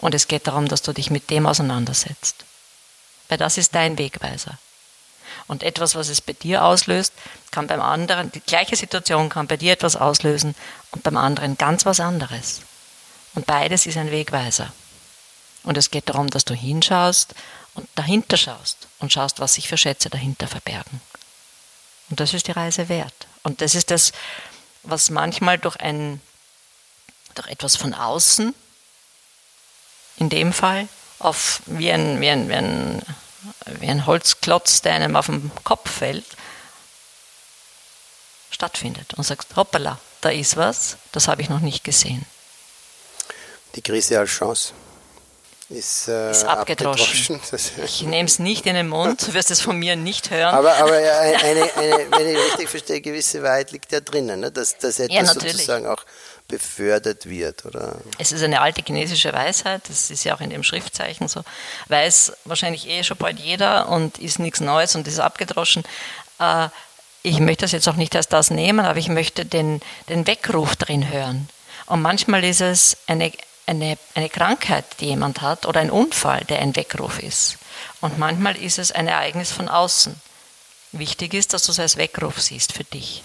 Und 0.00 0.14
es 0.14 0.28
geht 0.28 0.46
darum, 0.46 0.68
dass 0.68 0.82
du 0.82 0.92
dich 0.92 1.10
mit 1.10 1.30
dem 1.30 1.46
auseinandersetzt. 1.46 2.44
Weil 3.28 3.38
das 3.38 3.56
ist 3.56 3.74
dein 3.74 3.98
Wegweiser. 3.98 4.58
Und 5.48 5.62
etwas, 5.62 5.94
was 5.94 6.08
es 6.08 6.20
bei 6.20 6.32
dir 6.32 6.64
auslöst, 6.64 7.12
kann 7.50 7.66
beim 7.66 7.80
anderen, 7.80 8.30
die 8.32 8.40
gleiche 8.40 8.76
Situation 8.76 9.28
kann 9.28 9.46
bei 9.46 9.56
dir 9.56 9.72
etwas 9.72 9.96
auslösen 9.96 10.54
und 10.90 11.02
beim 11.02 11.16
anderen 11.16 11.56
ganz 11.56 11.86
was 11.86 12.00
anderes. 12.00 12.62
Und 13.34 13.46
beides 13.46 13.86
ist 13.86 13.96
ein 13.96 14.10
Wegweiser. 14.10 14.72
Und 15.66 15.76
es 15.76 15.90
geht 15.90 16.08
darum, 16.08 16.30
dass 16.30 16.46
du 16.46 16.54
hinschaust 16.54 17.34
und 17.74 17.88
dahinter 17.94 18.38
schaust 18.38 18.88
und 18.98 19.12
schaust, 19.12 19.40
was 19.40 19.54
sich 19.54 19.68
für 19.68 19.76
Schätze 19.76 20.08
dahinter 20.08 20.48
verbergen. 20.48 21.02
Und 22.08 22.20
das 22.20 22.32
ist 22.32 22.46
die 22.46 22.52
Reise 22.52 22.88
wert. 22.88 23.26
Und 23.42 23.60
das 23.60 23.74
ist 23.74 23.90
das, 23.90 24.12
was 24.84 25.10
manchmal 25.10 25.58
durch 25.58 25.76
ein, 25.80 26.22
durch 27.34 27.48
etwas 27.48 27.76
von 27.76 27.92
außen, 27.92 28.54
in 30.16 30.28
dem 30.30 30.54
Fall, 30.54 30.88
auf, 31.18 31.60
wie 31.66 31.90
ein, 31.90 32.20
wie 32.20 32.30
ein, 32.30 32.48
wie 32.48 32.54
ein 32.54 33.02
wie 33.66 33.88
ein 33.88 34.06
Holzklotz, 34.06 34.82
der 34.82 34.94
einem 34.94 35.16
auf 35.16 35.26
den 35.26 35.50
Kopf 35.64 35.90
fällt, 35.90 36.24
stattfindet 38.50 39.14
und 39.14 39.24
sagst, 39.24 39.54
hoppala, 39.56 39.98
da 40.20 40.30
ist 40.30 40.56
was, 40.56 40.96
das 41.12 41.28
habe 41.28 41.42
ich 41.42 41.48
noch 41.48 41.60
nicht 41.60 41.84
gesehen. 41.84 42.24
Die 43.74 43.82
Krise 43.82 44.18
als 44.18 44.30
Chance 44.30 44.72
ist, 45.68 46.08
äh, 46.08 46.30
ist 46.30 46.44
abgedroschen. 46.44 47.36
abgedroschen. 47.36 47.84
Ich 47.84 48.02
nehme 48.02 48.26
es 48.26 48.38
nicht 48.38 48.66
in 48.66 48.74
den 48.74 48.88
Mund, 48.88 49.26
du 49.26 49.34
wirst 49.34 49.50
es 49.50 49.60
von 49.60 49.76
mir 49.76 49.96
nicht 49.96 50.30
hören. 50.30 50.54
Aber, 50.54 50.74
aber 50.76 50.92
eine, 50.92 51.42
eine, 51.42 52.06
wenn 52.10 52.28
ich 52.28 52.38
richtig 52.38 52.68
verstehe, 52.68 53.00
gewisse 53.00 53.42
Wahrheit 53.42 53.72
liegt 53.72 53.90
ja 53.90 54.00
drinnen, 54.00 54.40
ne? 54.40 54.52
dass, 54.52 54.78
dass 54.78 54.98
etwas 55.00 55.16
ja, 55.16 55.24
sozusagen 55.26 55.86
auch 55.86 56.04
befördert 56.48 57.26
wird, 57.28 57.64
oder? 57.64 57.96
Es 58.18 58.30
ist 58.30 58.42
eine 58.42 58.60
alte 58.60 58.82
chinesische 58.84 59.32
Weisheit, 59.32 59.82
das 59.88 60.10
ist 60.10 60.22
ja 60.24 60.36
auch 60.36 60.40
in 60.40 60.50
dem 60.50 60.62
Schriftzeichen 60.62 61.26
so, 61.26 61.42
weiß 61.88 62.32
wahrscheinlich 62.44 62.88
eh 62.88 63.02
schon 63.02 63.16
bald 63.16 63.40
jeder 63.40 63.88
und 63.88 64.18
ist 64.18 64.38
nichts 64.38 64.60
Neues 64.60 64.94
und 64.94 65.08
ist 65.08 65.18
abgedroschen. 65.18 65.82
Äh, 66.38 66.68
ich 67.22 67.40
möchte 67.40 67.64
das 67.64 67.72
jetzt 67.72 67.88
auch 67.88 67.96
nicht 67.96 68.14
als 68.14 68.28
das 68.28 68.50
nehmen, 68.50 68.86
aber 68.86 69.00
ich 69.00 69.08
möchte 69.08 69.44
den, 69.44 69.80
den 70.08 70.28
Weckruf 70.28 70.76
drin 70.76 71.10
hören. 71.10 71.48
Und 71.86 72.02
manchmal 72.02 72.44
ist 72.44 72.60
es 72.60 72.96
eine, 73.08 73.32
eine, 73.66 73.98
eine 74.14 74.28
Krankheit, 74.28 74.84
die 75.00 75.06
jemand 75.06 75.40
hat, 75.40 75.66
oder 75.66 75.80
ein 75.80 75.90
Unfall, 75.90 76.44
der 76.44 76.60
ein 76.60 76.76
Weckruf 76.76 77.22
ist. 77.22 77.58
Und 78.00 78.18
manchmal 78.18 78.56
ist 78.56 78.78
es 78.78 78.92
ein 78.92 79.08
Ereignis 79.08 79.50
von 79.50 79.68
außen. 79.68 80.14
Wichtig 80.92 81.34
ist, 81.34 81.52
dass 81.52 81.64
du 81.64 81.72
es 81.72 81.80
als 81.80 81.96
Weckruf 81.96 82.40
siehst 82.40 82.72
für 82.72 82.84
dich. 82.84 83.22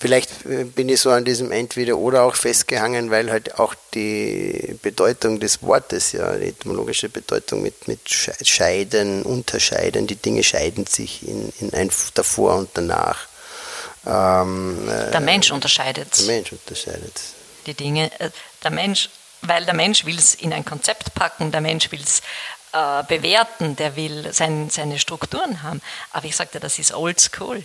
Vielleicht 0.00 0.46
äh, 0.46 0.64
bin 0.64 0.88
ich 0.88 1.00
so 1.00 1.10
an 1.10 1.26
diesem 1.26 1.52
Entweder-Oder 1.52 2.22
auch 2.22 2.34
festgehangen, 2.34 3.10
weil 3.10 3.30
halt 3.30 3.58
auch 3.58 3.74
die 3.92 4.78
Bedeutung 4.80 5.40
des 5.40 5.62
Wortes, 5.62 6.12
ja, 6.12 6.36
die 6.36 6.48
etymologische 6.48 7.10
Bedeutung 7.10 7.62
mit, 7.62 7.86
mit 7.86 8.00
Scheiden, 8.08 9.22
Unterscheiden, 9.22 10.06
die 10.06 10.16
Dinge 10.16 10.42
scheiden 10.42 10.86
sich 10.86 11.28
in, 11.28 11.52
in 11.60 11.74
ein 11.74 11.90
davor 12.14 12.56
und 12.56 12.70
danach. 12.74 13.28
Ähm, 14.06 14.88
äh, 14.88 15.10
der 15.10 15.20
Mensch 15.20 15.50
unterscheidet. 15.50 16.18
Der 16.18 16.26
Mensch 16.26 16.52
unterscheidet. 16.52 17.20
Die 17.66 17.74
Dinge, 17.74 18.10
äh, 18.20 18.30
der 18.64 18.70
Mensch, 18.70 19.10
weil 19.42 19.64
der 19.64 19.74
Mensch 19.74 20.04
will 20.04 20.18
es 20.18 20.34
in 20.34 20.52
ein 20.52 20.64
Konzept 20.64 21.14
packen, 21.14 21.52
der 21.52 21.60
Mensch 21.60 21.90
will 21.92 22.02
es 22.02 22.20
äh, 22.72 23.02
bewerten, 23.04 23.76
der 23.76 23.96
will 23.96 24.32
sein, 24.32 24.70
seine 24.70 24.98
Strukturen 24.98 25.62
haben. 25.62 25.80
Aber 26.12 26.26
ich 26.26 26.36
sagte, 26.36 26.60
das 26.60 26.78
ist 26.78 26.92
old 26.92 27.20
school. 27.20 27.64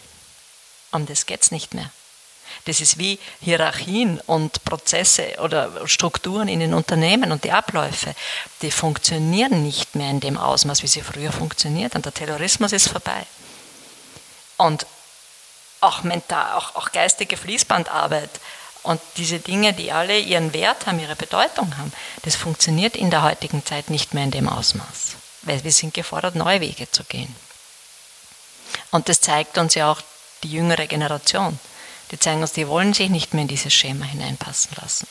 Um 0.92 1.06
das 1.06 1.26
geht 1.26 1.44
es 1.44 1.52
nicht 1.52 1.74
mehr. 1.74 1.92
Das 2.66 2.80
ist 2.80 2.98
wie 2.98 3.20
Hierarchien 3.42 4.20
und 4.22 4.64
Prozesse 4.66 5.36
oder 5.40 5.88
Strukturen 5.88 6.48
in 6.48 6.60
den 6.60 6.74
Unternehmen 6.74 7.32
und 7.32 7.44
die 7.44 7.52
Abläufe, 7.52 8.16
die 8.62 8.72
funktionieren 8.72 9.64
nicht 9.64 9.96
mehr 9.96 10.10
in 10.10 10.20
dem 10.20 10.38
Ausmaß, 10.38 10.82
wie 10.82 10.88
sie 10.88 11.02
früher 11.02 11.32
funktioniert. 11.32 11.96
Und 11.96 12.06
der 12.06 12.14
Terrorismus 12.14 12.72
ist 12.72 12.88
vorbei. 12.88 13.26
Und 14.58 14.86
auch 15.82 16.04
mental, 16.04 16.54
auch, 16.54 16.76
auch 16.76 16.92
geistige 16.92 17.38
Fließbandarbeit 17.38 18.30
und 18.86 19.02
diese 19.18 19.40
Dinge, 19.40 19.74
die 19.74 19.92
alle 19.92 20.20
ihren 20.20 20.54
Wert 20.54 20.86
haben, 20.86 21.00
ihre 21.00 21.16
Bedeutung 21.16 21.76
haben, 21.78 21.92
das 22.22 22.36
funktioniert 22.36 22.96
in 22.96 23.10
der 23.10 23.24
heutigen 23.24 23.66
Zeit 23.66 23.90
nicht 23.90 24.14
mehr 24.14 24.24
in 24.24 24.32
dem 24.32 24.48
Ausmaß. 24.48 25.16
Weil 25.42 25.64
wir 25.64 25.72
sind 25.72 25.94
gefordert, 25.94 26.36
neue 26.36 26.62
Wege 26.62 26.90
zu 26.90 27.04
gehen. 27.04 27.36
Und 28.92 29.10
das 29.10 29.22
zeigt 29.22 29.58
uns 29.58 29.76
ja 29.76 29.92
auch 29.92 30.02
die 30.44 30.52
jüngere 30.52 30.88
Generation. 30.88 31.60
Die 32.12 32.20
zeigen 32.20 32.42
uns, 32.42 32.54
die 32.54 32.68
wollen 32.68 32.94
sich 32.94 33.10
nicht 33.10 33.34
mehr 33.34 33.42
in 33.42 33.48
dieses 33.48 33.74
Schema 33.74 34.06
hineinpassen 34.06 34.72
lassen. 34.80 35.08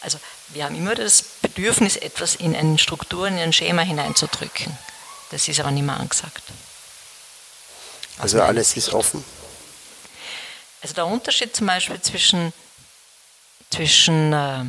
Also 0.00 0.18
wir 0.48 0.64
haben 0.64 0.76
immer 0.76 0.94
das 0.94 1.22
Bedürfnis, 1.42 1.96
etwas 1.96 2.34
in 2.36 2.54
eine 2.54 2.78
Struktur, 2.78 3.26
in 3.26 3.38
ein 3.38 3.52
Schema 3.52 3.82
hineinzudrücken. 3.82 4.76
Das 5.30 5.48
ist 5.48 5.60
aber 5.60 5.70
nicht 5.70 5.84
mehr 5.84 5.98
angesagt. 5.98 6.42
Also 8.18 8.40
alles 8.40 8.76
ist 8.76 8.92
offen? 8.92 9.24
Also 10.82 10.94
der 10.94 11.06
Unterschied 11.06 11.54
zum 11.54 11.68
Beispiel 11.68 12.00
zwischen, 12.00 12.52
zwischen 13.70 14.32
äh, 14.32 14.64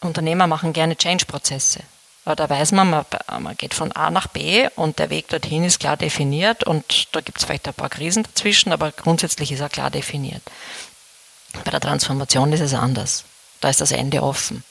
Unternehmer 0.00 0.46
machen 0.46 0.72
gerne 0.72 0.96
Change-Prozesse. 0.96 1.80
Da 2.24 2.48
weiß 2.48 2.72
man, 2.72 2.90
man, 2.90 3.04
man, 3.40 3.56
geht 3.56 3.74
von 3.74 3.90
A 3.92 4.10
nach 4.10 4.28
B 4.28 4.68
und 4.76 4.98
der 5.00 5.10
Weg 5.10 5.28
dorthin 5.28 5.64
ist 5.64 5.80
klar 5.80 5.96
definiert 5.96 6.62
und 6.62 7.08
da 7.12 7.20
gibt 7.20 7.38
es 7.38 7.44
vielleicht 7.44 7.66
ein 7.66 7.74
paar 7.74 7.88
Krisen 7.88 8.22
dazwischen, 8.22 8.72
aber 8.72 8.92
grundsätzlich 8.92 9.50
ist 9.50 9.60
er 9.60 9.68
klar 9.68 9.90
definiert. 9.90 10.42
Bei 11.64 11.70
der 11.72 11.80
Transformation 11.80 12.52
ist 12.52 12.60
es 12.60 12.74
anders. 12.74 13.24
Da 13.60 13.68
ist 13.68 13.80
das 13.80 13.90
Ende 13.90 14.22
offen. 14.22 14.62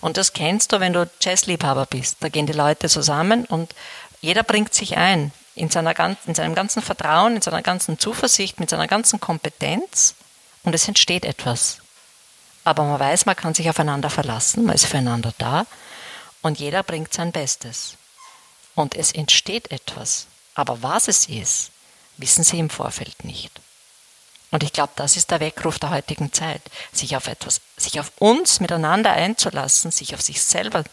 Und 0.00 0.16
das 0.16 0.32
kennst 0.32 0.72
du, 0.72 0.80
wenn 0.80 0.94
du 0.94 1.10
Jazzliebhaber 1.20 1.86
bist. 1.86 2.16
Da 2.20 2.28
gehen 2.28 2.46
die 2.46 2.52
Leute 2.52 2.88
zusammen 2.88 3.44
und 3.44 3.74
jeder 4.20 4.42
bringt 4.42 4.72
sich 4.72 4.96
ein 4.96 5.32
in, 5.58 5.70
seiner, 5.70 5.94
in 6.26 6.34
seinem 6.34 6.54
ganzen 6.54 6.82
Vertrauen, 6.82 7.36
in 7.36 7.42
seiner 7.42 7.62
ganzen 7.62 7.98
Zuversicht, 7.98 8.60
mit 8.60 8.70
seiner 8.70 8.86
ganzen 8.86 9.20
Kompetenz 9.20 10.14
und 10.62 10.74
es 10.74 10.88
entsteht 10.88 11.24
etwas. 11.24 11.78
Aber 12.64 12.84
man 12.84 13.00
weiß, 13.00 13.26
man 13.26 13.36
kann 13.36 13.54
sich 13.54 13.68
aufeinander 13.68 14.10
verlassen, 14.10 14.64
man 14.64 14.74
ist 14.74 14.86
füreinander 14.86 15.32
da 15.38 15.66
und 16.42 16.58
jeder 16.58 16.82
bringt 16.82 17.12
sein 17.12 17.32
Bestes. 17.32 17.94
Und 18.74 18.94
es 18.94 19.12
entsteht 19.12 19.70
etwas. 19.70 20.26
Aber 20.54 20.82
was 20.82 21.08
es 21.08 21.26
ist, 21.26 21.70
wissen 22.16 22.44
sie 22.44 22.58
im 22.58 22.70
Vorfeld 22.70 23.24
nicht. 23.24 23.60
Und 24.50 24.62
ich 24.62 24.72
glaube, 24.72 24.92
das 24.96 25.16
ist 25.16 25.30
der 25.30 25.40
Weckruf 25.40 25.78
der 25.78 25.90
heutigen 25.90 26.32
Zeit, 26.32 26.62
sich 26.92 27.16
auf 27.16 27.26
etwas, 27.26 27.60
sich 27.76 28.00
auf 28.00 28.12
uns 28.18 28.60
miteinander 28.60 29.12
einzulassen, 29.12 29.90
sich 29.90 30.14
auf 30.14 30.22
sich 30.22 30.42
selber, 30.42 30.84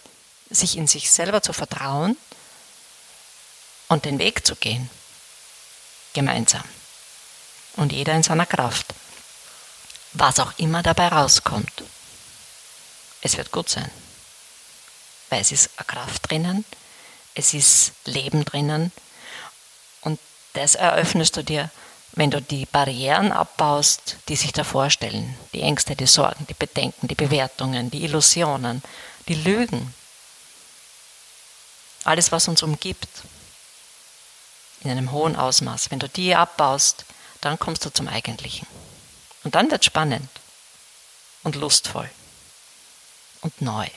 sich 0.50 0.78
in 0.78 0.88
sich 0.88 1.12
selber 1.12 1.42
zu 1.42 1.54
vertrauen 1.54 2.18
und 3.88 4.06
den 4.06 4.20
Weg 4.20 4.46
zu 4.46 4.56
gehen. 4.56 4.90
Gemeinsam. 6.14 6.64
Und 7.76 7.92
jeder 7.92 8.14
in 8.14 8.24
seiner 8.24 8.46
Kraft. 8.46 8.94
Was 10.14 10.40
auch 10.40 10.54
immer 10.58 10.82
dabei 10.82 11.10
rauskommt. 11.10 11.84
Es 13.22 13.38
wird 13.38 13.52
gut 13.52 13.70
sein. 13.70 13.90
Weil 15.30 15.42
es 15.42 15.52
ist 15.52 15.72
eine 15.78 15.86
Kraft 15.86 16.30
drinnen, 16.30 16.64
es 17.34 17.54
ist 17.54 17.92
Leben 18.06 18.46
drinnen. 18.46 18.92
Und 20.02 20.20
das 20.54 20.76
eröffnest 20.76 21.36
du 21.36 21.44
dir, 21.44 21.70
wenn 22.14 22.32
du 22.32 22.42
die 22.42 22.66
Barrieren 22.66 23.32
abbaust, 23.32 24.18
die 24.30 24.38
sich 24.38 24.54
da 24.54 24.64
vorstellen. 24.64 25.36
Die 25.54 25.62
Ängste, 25.62 25.96
die 25.96 26.08
Sorgen, 26.08 26.48
die 26.48 26.54
Bedenken, 26.54 27.08
die 27.10 27.16
Bewertungen, 27.16 27.92
die 27.92 28.06
Illusionen, 28.06 28.82
die 29.28 29.34
Lügen. 29.34 29.94
Alles, 32.06 32.32
was 32.32 32.48
uns 32.48 32.64
umgibt 32.64 33.10
in 34.82 34.92
einem 34.92 35.12
hohen 35.12 35.36
Ausmaß. 35.36 35.92
Wenn 35.92 36.00
du 36.00 36.10
die 36.10 36.36
abbaust, 36.36 37.06
dann 37.42 37.60
kommst 37.60 37.86
du 37.86 37.90
zum 37.92 38.08
Eigentlichen. 38.08 38.68
Und 39.44 39.56
dann 39.56 39.70
wird 39.70 39.86
spannend 39.86 40.30
und 41.44 41.56
lustvoll 41.56 42.10
und 43.42 43.62
neu. 43.62 43.88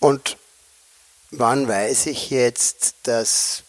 Und 0.00 0.36
wann 1.30 1.68
weiß 1.68 2.06
ich 2.06 2.30
jetzt, 2.30 2.94
dass 3.04 3.62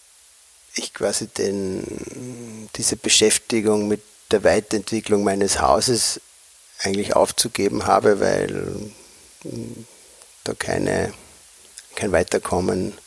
ich 0.74 0.92
quasi 0.92 1.28
den, 1.28 2.68
diese 2.74 2.96
Beschäftigung 2.96 3.86
mit 3.86 4.02
der 4.30 4.42
Weiterentwicklung 4.42 5.22
meines 5.22 5.60
Hauses 5.60 6.20
eigentlich 6.80 7.14
aufzugeben 7.14 7.86
habe, 7.86 8.18
weil 8.18 8.90
da 10.44 10.54
keine, 10.54 11.12
kein 11.94 12.10
Weiterkommen 12.12 12.98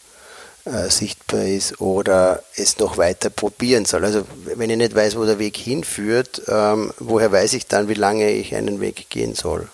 äh, 0.68 0.90
sichtbar 0.90 1.44
ist 1.44 1.80
oder 1.80 2.44
es 2.56 2.78
noch 2.78 2.98
weiter 2.98 3.30
probieren 3.30 3.86
soll. 3.86 4.04
Also 4.04 4.26
wenn 4.46 4.70
ich 4.70 4.78
nicht 4.78 4.96
weiß, 4.96 5.16
wo 5.18 5.26
der 5.26 5.40
Weg 5.40 5.58
hinführt, 5.58 6.42
ähm, 6.48 6.94
woher 7.00 7.32
weiß 7.32 7.54
ich 7.54 7.68
dann, 7.68 7.88
wie 7.88 7.94
lange 7.94 8.30
ich 8.32 8.54
einen 8.56 8.82
Weg 8.82 9.10
gehen 9.10 9.34
soll? 9.34 9.70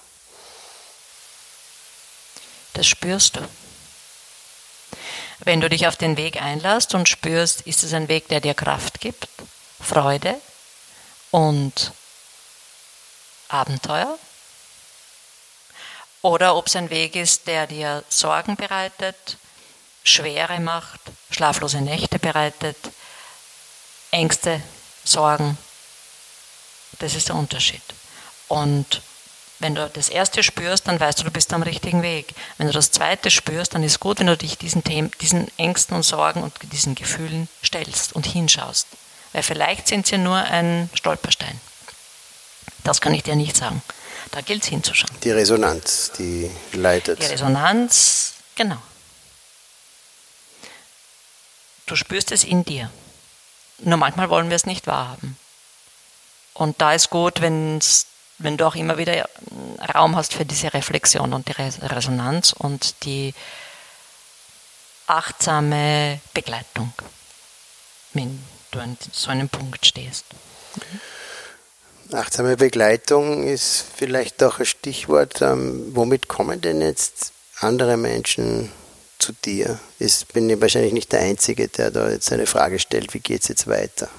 Das 2.74 2.88
spürst 2.88 3.38
du. 3.38 3.42
Wenn 5.40 5.62
du 5.62 5.70
dich 5.70 5.88
auf 5.88 5.96
den 5.96 6.16
Weg 6.16 6.42
einlässt 6.42 6.96
und 6.96 7.10
spürst, 7.10 7.62
ist 7.62 7.84
es 7.84 7.94
ein 7.94 8.08
Weg, 8.08 8.28
der 8.30 8.40
dir 8.40 8.54
Kraft 8.54 9.02
gibt, 9.02 9.28
Freude 9.82 10.36
und 11.32 11.92
Abenteuer? 13.50 14.18
Oder 16.22 16.56
ob 16.56 16.68
es 16.68 16.76
ein 16.76 16.90
Weg 16.90 17.16
ist, 17.16 17.48
der 17.48 17.68
dir 17.68 18.04
Sorgen 18.08 18.56
bereitet, 18.56 19.38
Schwere 20.04 20.60
macht, 20.60 21.00
schlaflose 21.32 21.82
Nächte 21.82 22.20
bereitet, 22.20 22.78
Ängste, 24.12 24.62
Sorgen. 25.04 25.58
Das 27.00 27.16
ist 27.16 27.30
der 27.30 27.36
Unterschied. 27.36 27.82
Und 28.48 29.02
wenn 29.60 29.76
du 29.76 29.90
das 29.94 30.10
erste 30.10 30.44
spürst, 30.44 30.88
dann 30.88 31.00
weißt 31.00 31.20
du, 31.20 31.24
du 31.24 31.32
bist 31.32 31.54
am 31.54 31.64
richtigen 31.64 32.04
Weg. 32.04 32.34
Wenn 32.58 32.68
du 32.68 32.74
das 32.74 32.92
zweite 32.92 33.32
spürst, 33.32 33.74
dann 33.74 33.84
ist 33.84 34.00
gut, 34.00 34.20
wenn 34.20 34.28
du 34.28 34.38
dich 34.38 34.58
diesen, 34.58 34.84
Themen, 34.84 35.10
diesen 35.22 35.48
Ängsten 35.58 35.96
und 35.96 36.04
Sorgen 36.04 36.44
und 36.44 36.54
diesen 36.72 36.96
Gefühlen 36.96 37.48
stellst 37.64 38.14
und 38.14 38.26
hinschaust. 38.26 38.88
Weil 39.32 39.44
vielleicht 39.44 39.88
sind 39.88 40.06
sie 40.06 40.18
nur 40.18 40.38
ein 40.38 40.90
Stolperstein. 40.94 41.60
Das 42.84 43.00
kann 43.00 43.14
ich 43.14 43.24
dir 43.24 43.36
nicht 43.36 43.56
sagen. 43.56 43.82
Da 44.32 44.42
gilt 44.42 44.64
es 44.64 44.70
hinzuschauen. 44.70 45.16
Die 45.24 45.32
Resonanz, 45.32 46.12
die 46.18 46.52
leitet. 46.74 47.22
Die 47.22 47.26
Resonanz, 47.26 48.34
genau. 48.56 48.82
Du 51.86 51.96
spürst 51.96 52.32
es 52.32 52.44
in 52.44 52.64
dir. 52.64 52.90
Nur 53.80 53.98
manchmal 53.98 54.30
wollen 54.30 54.50
wir 54.50 54.56
es 54.56 54.66
nicht 54.66 54.88
wahrhaben. 54.88 55.38
Und 56.54 56.82
da 56.82 56.94
ist 56.94 57.10
gut, 57.10 57.42
wenn's, 57.42 58.08
wenn 58.38 58.58
du 58.58 58.66
auch 58.66 58.76
immer 58.76 58.98
wieder 58.98 59.28
Raum 59.94 60.16
hast 60.16 60.34
für 60.34 60.46
diese 60.46 60.74
Reflexion 60.74 61.34
und 61.34 61.48
die 61.48 61.54
Resonanz 61.82 62.54
und 62.54 63.04
die 63.04 63.34
achtsame 65.08 66.22
Begleitung, 66.34 66.94
wenn 68.14 68.44
du 68.72 68.80
an 68.80 68.98
so 69.12 69.30
einem 69.30 69.50
Punkt 69.50 69.86
stehst. 69.86 70.26
Achtsame 72.12 72.58
Begleitung 72.58 73.44
ist 73.44 73.86
vielleicht 73.96 74.44
auch 74.44 74.60
ein 74.60 74.66
Stichwort. 74.66 75.42
Ähm, 75.42 75.96
womit 75.96 76.28
kommen 76.28 76.62
denn 76.62 76.82
jetzt 76.82 77.32
andere 77.60 77.98
Menschen 77.98 78.72
zu 79.24 79.32
dir? 79.32 79.80
Ich 80.00 80.28
bin 80.28 80.50
ich 80.50 80.60
wahrscheinlich 80.60 80.94
nicht 80.94 81.12
der 81.12 81.22
Einzige, 81.22 81.70
der 81.70 81.92
da 81.92 82.10
jetzt 82.10 82.32
eine 82.34 82.46
Frage 82.46 82.78
stellt, 82.80 83.14
wie 83.14 83.20
geht 83.20 83.42
es 83.42 83.48
jetzt 83.48 83.68
weiter? 83.68 84.10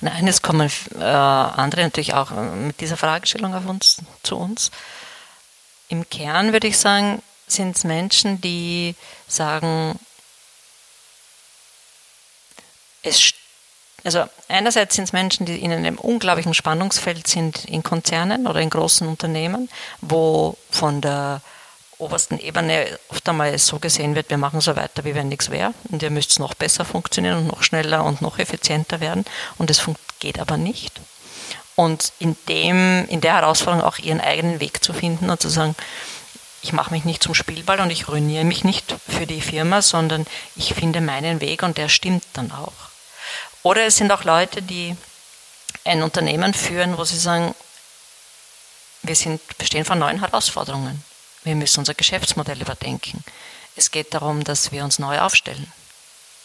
Nein, 0.00 0.26
es 0.26 0.42
kommen 0.42 0.70
äh, 0.98 1.04
andere 1.04 1.82
natürlich 1.82 2.14
auch 2.14 2.32
äh, 2.32 2.56
mit 2.56 2.80
dieser 2.80 2.96
Fragestellung 2.96 3.54
auf 3.54 3.66
uns, 3.66 3.98
zu 4.22 4.36
uns. 4.36 4.70
Im 5.88 6.08
Kern 6.08 6.52
würde 6.52 6.66
ich 6.66 6.78
sagen, 6.78 7.22
sind 7.46 7.76
es 7.76 7.84
Menschen, 7.84 8.40
die 8.40 8.94
sagen, 9.28 9.98
es, 13.02 13.32
also 14.02 14.24
einerseits 14.48 14.96
sind 14.96 15.04
es 15.04 15.12
Menschen, 15.12 15.46
die 15.46 15.62
in 15.62 15.72
einem 15.72 15.98
unglaublichen 15.98 16.54
Spannungsfeld 16.54 17.26
sind 17.26 17.66
in 17.66 17.82
Konzernen 17.82 18.46
oder 18.46 18.60
in 18.60 18.70
großen 18.70 19.06
Unternehmen, 19.06 19.68
wo 20.00 20.56
von 20.70 21.00
der 21.00 21.42
obersten 22.00 22.38
Ebene 22.38 22.98
oft 23.08 23.28
einmal 23.28 23.56
so 23.58 23.78
gesehen 23.78 24.14
wird, 24.14 24.30
wir 24.30 24.38
machen 24.38 24.60
so 24.60 24.76
weiter, 24.76 25.04
wie 25.04 25.14
wenn 25.14 25.28
nichts 25.28 25.50
wäre 25.50 25.74
und 25.90 26.02
ihr 26.02 26.10
müsst 26.10 26.38
noch 26.38 26.54
besser 26.54 26.84
funktionieren 26.84 27.38
und 27.38 27.46
noch 27.48 27.62
schneller 27.62 28.04
und 28.04 28.22
noch 28.22 28.38
effizienter 28.38 29.00
werden 29.00 29.24
und 29.58 29.70
es 29.70 29.82
geht 30.18 30.38
aber 30.38 30.56
nicht. 30.56 31.00
Und 31.76 32.12
in, 32.18 32.36
dem, 32.48 33.06
in 33.08 33.20
der 33.20 33.34
Herausforderung 33.36 33.86
auch 33.86 33.98
ihren 33.98 34.20
eigenen 34.20 34.60
Weg 34.60 34.84
zu 34.84 34.92
finden 34.92 35.30
und 35.30 35.40
zu 35.40 35.48
sagen, 35.48 35.74
ich 36.62 36.72
mache 36.72 36.90
mich 36.90 37.04
nicht 37.04 37.22
zum 37.22 37.34
Spielball 37.34 37.80
und 37.80 37.90
ich 37.90 38.08
ruiniere 38.08 38.44
mich 38.44 38.64
nicht 38.64 38.94
für 39.08 39.26
die 39.26 39.40
Firma, 39.40 39.80
sondern 39.80 40.26
ich 40.56 40.74
finde 40.74 41.00
meinen 41.00 41.40
Weg 41.40 41.62
und 41.62 41.78
der 41.78 41.88
stimmt 41.88 42.24
dann 42.34 42.52
auch. 42.52 42.72
Oder 43.62 43.86
es 43.86 43.96
sind 43.96 44.12
auch 44.12 44.24
Leute, 44.24 44.60
die 44.60 44.94
ein 45.84 46.02
Unternehmen 46.02 46.52
führen, 46.52 46.98
wo 46.98 47.04
sie 47.04 47.16
sagen, 47.16 47.54
wir, 49.02 49.16
sind, 49.16 49.40
wir 49.56 49.66
stehen 49.66 49.84
vor 49.84 49.96
neuen 49.96 50.20
Herausforderungen. 50.20 51.02
Wir 51.44 51.54
müssen 51.54 51.80
unser 51.80 51.94
Geschäftsmodell 51.94 52.60
überdenken. 52.60 53.24
Es 53.76 53.90
geht 53.90 54.12
darum, 54.14 54.44
dass 54.44 54.72
wir 54.72 54.84
uns 54.84 54.98
neu 54.98 55.20
aufstellen. 55.20 55.72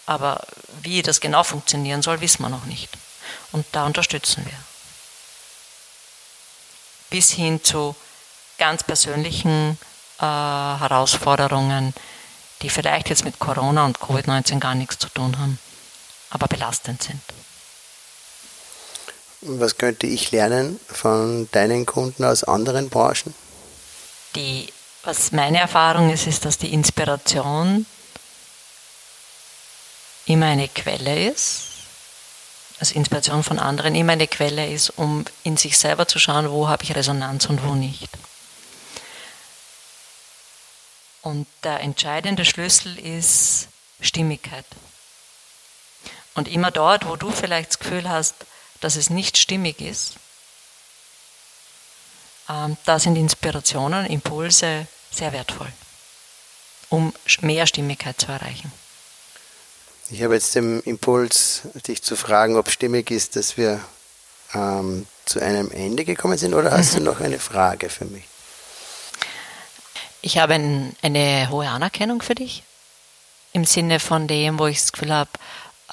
Aber 0.05 0.45
wie 0.81 1.01
das 1.01 1.19
genau 1.19 1.43
funktionieren 1.43 2.01
soll, 2.01 2.21
wissen 2.21 2.43
wir 2.43 2.49
noch 2.49 2.65
nicht. 2.65 2.89
Und 3.51 3.65
da 3.71 3.86
unterstützen 3.86 4.45
wir. 4.45 4.58
Bis 7.10 7.31
hin 7.31 7.63
zu 7.63 7.95
ganz 8.58 8.84
persönlichen 8.84 9.77
äh, 10.19 10.23
Herausforderungen, 10.23 11.93
die 12.62 12.69
vielleicht 12.69 13.10
jetzt 13.10 13.25
mit 13.25 13.39
Corona 13.39 13.86
und 13.86 13.99
Covid-19 13.99 14.60
gar 14.60 14.75
nichts 14.75 14.97
zu 14.97 15.10
tun 15.10 15.38
haben, 15.38 15.60
aber 16.29 16.47
belastend 16.47 17.03
sind. 17.03 17.21
Was 19.41 19.77
könnte 19.77 20.08
ich 20.08 20.31
lernen 20.31 20.79
von 20.88 21.47
deinen 21.51 21.86
Kunden 21.86 22.23
aus 22.23 22.43
anderen 22.43 22.89
Branchen? 22.89 23.36
Die, 24.36 24.73
was 25.05 25.31
meine 25.31 25.59
Erfahrung 25.59 26.11
ist, 26.11 26.27
ist, 26.27 26.45
dass 26.45 26.57
die 26.57 26.73
Inspiration 26.73 27.85
immer 30.25 30.47
eine 30.47 30.67
Quelle 30.67 31.29
ist, 31.29 31.67
also 32.79 32.95
Inspiration 32.95 33.43
von 33.43 33.59
anderen 33.59 33.95
immer 33.95 34.13
eine 34.13 34.27
Quelle 34.27 34.69
ist, 34.69 34.89
um 34.89 35.23
in 35.43 35.57
sich 35.57 35.77
selber 35.77 36.07
zu 36.07 36.19
schauen, 36.19 36.49
wo 36.49 36.67
habe 36.67 36.83
ich 36.83 36.95
Resonanz 36.95 37.45
und 37.45 37.63
wo 37.63 37.75
nicht. 37.75 38.09
Und 41.21 41.47
der 41.63 41.79
entscheidende 41.79 42.45
Schlüssel 42.45 42.99
ist 42.99 43.67
Stimmigkeit. 44.01 44.65
Und 46.33 46.47
immer 46.47 46.69
dort, 46.69 47.07
wo 47.07 47.15
du 47.15 47.31
vielleicht 47.31 47.69
das 47.69 47.79
Gefühl 47.79 48.09
hast, 48.09 48.35
dass 48.81 48.95
es 48.95 49.09
nicht 49.09 49.37
stimmig 49.37 49.79
ist, 49.79 50.15
da 52.47 52.99
sind 52.99 53.15
Inspirationen, 53.15 54.05
Impulse 54.05 54.88
sehr 55.12 55.34
wertvoll, 55.34 55.71
um 56.89 57.13
mehr 57.41 57.65
Stimmigkeit 57.65 58.19
zu 58.19 58.31
erreichen. 58.31 58.71
Ich 60.12 60.21
habe 60.21 60.36
jetzt 60.36 60.53
den 60.53 60.81
Impuls, 60.81 61.63
dich 61.88 62.03
zu 62.03 62.15
fragen, 62.15 62.58
ob 62.58 62.69
stimmig 62.69 63.10
ist, 63.10 63.36
dass 63.36 63.58
wir 63.58 63.79
ähm, 64.53 65.08
zu 65.25 65.39
einem 65.39 65.71
Ende 65.71 66.05
gekommen 66.05 66.38
sind, 66.38 66.53
oder 66.53 66.71
hast 66.71 66.95
du 66.95 66.99
noch 67.01 67.21
eine 67.21 67.39
Frage 67.39 67.89
für 67.89 68.05
mich? 68.05 68.25
Ich 70.21 70.38
habe 70.38 70.53
ein, 70.55 70.95
eine 71.01 71.49
hohe 71.49 71.67
Anerkennung 71.67 72.21
für 72.21 72.36
dich, 72.36 72.63
im 73.53 73.65
Sinne 73.65 73.99
von 73.99 74.27
dem, 74.27 74.60
wo 74.60 74.67
ich 74.67 74.79
das 74.79 74.91
Gefühl 74.91 75.13
habe, 75.13 75.29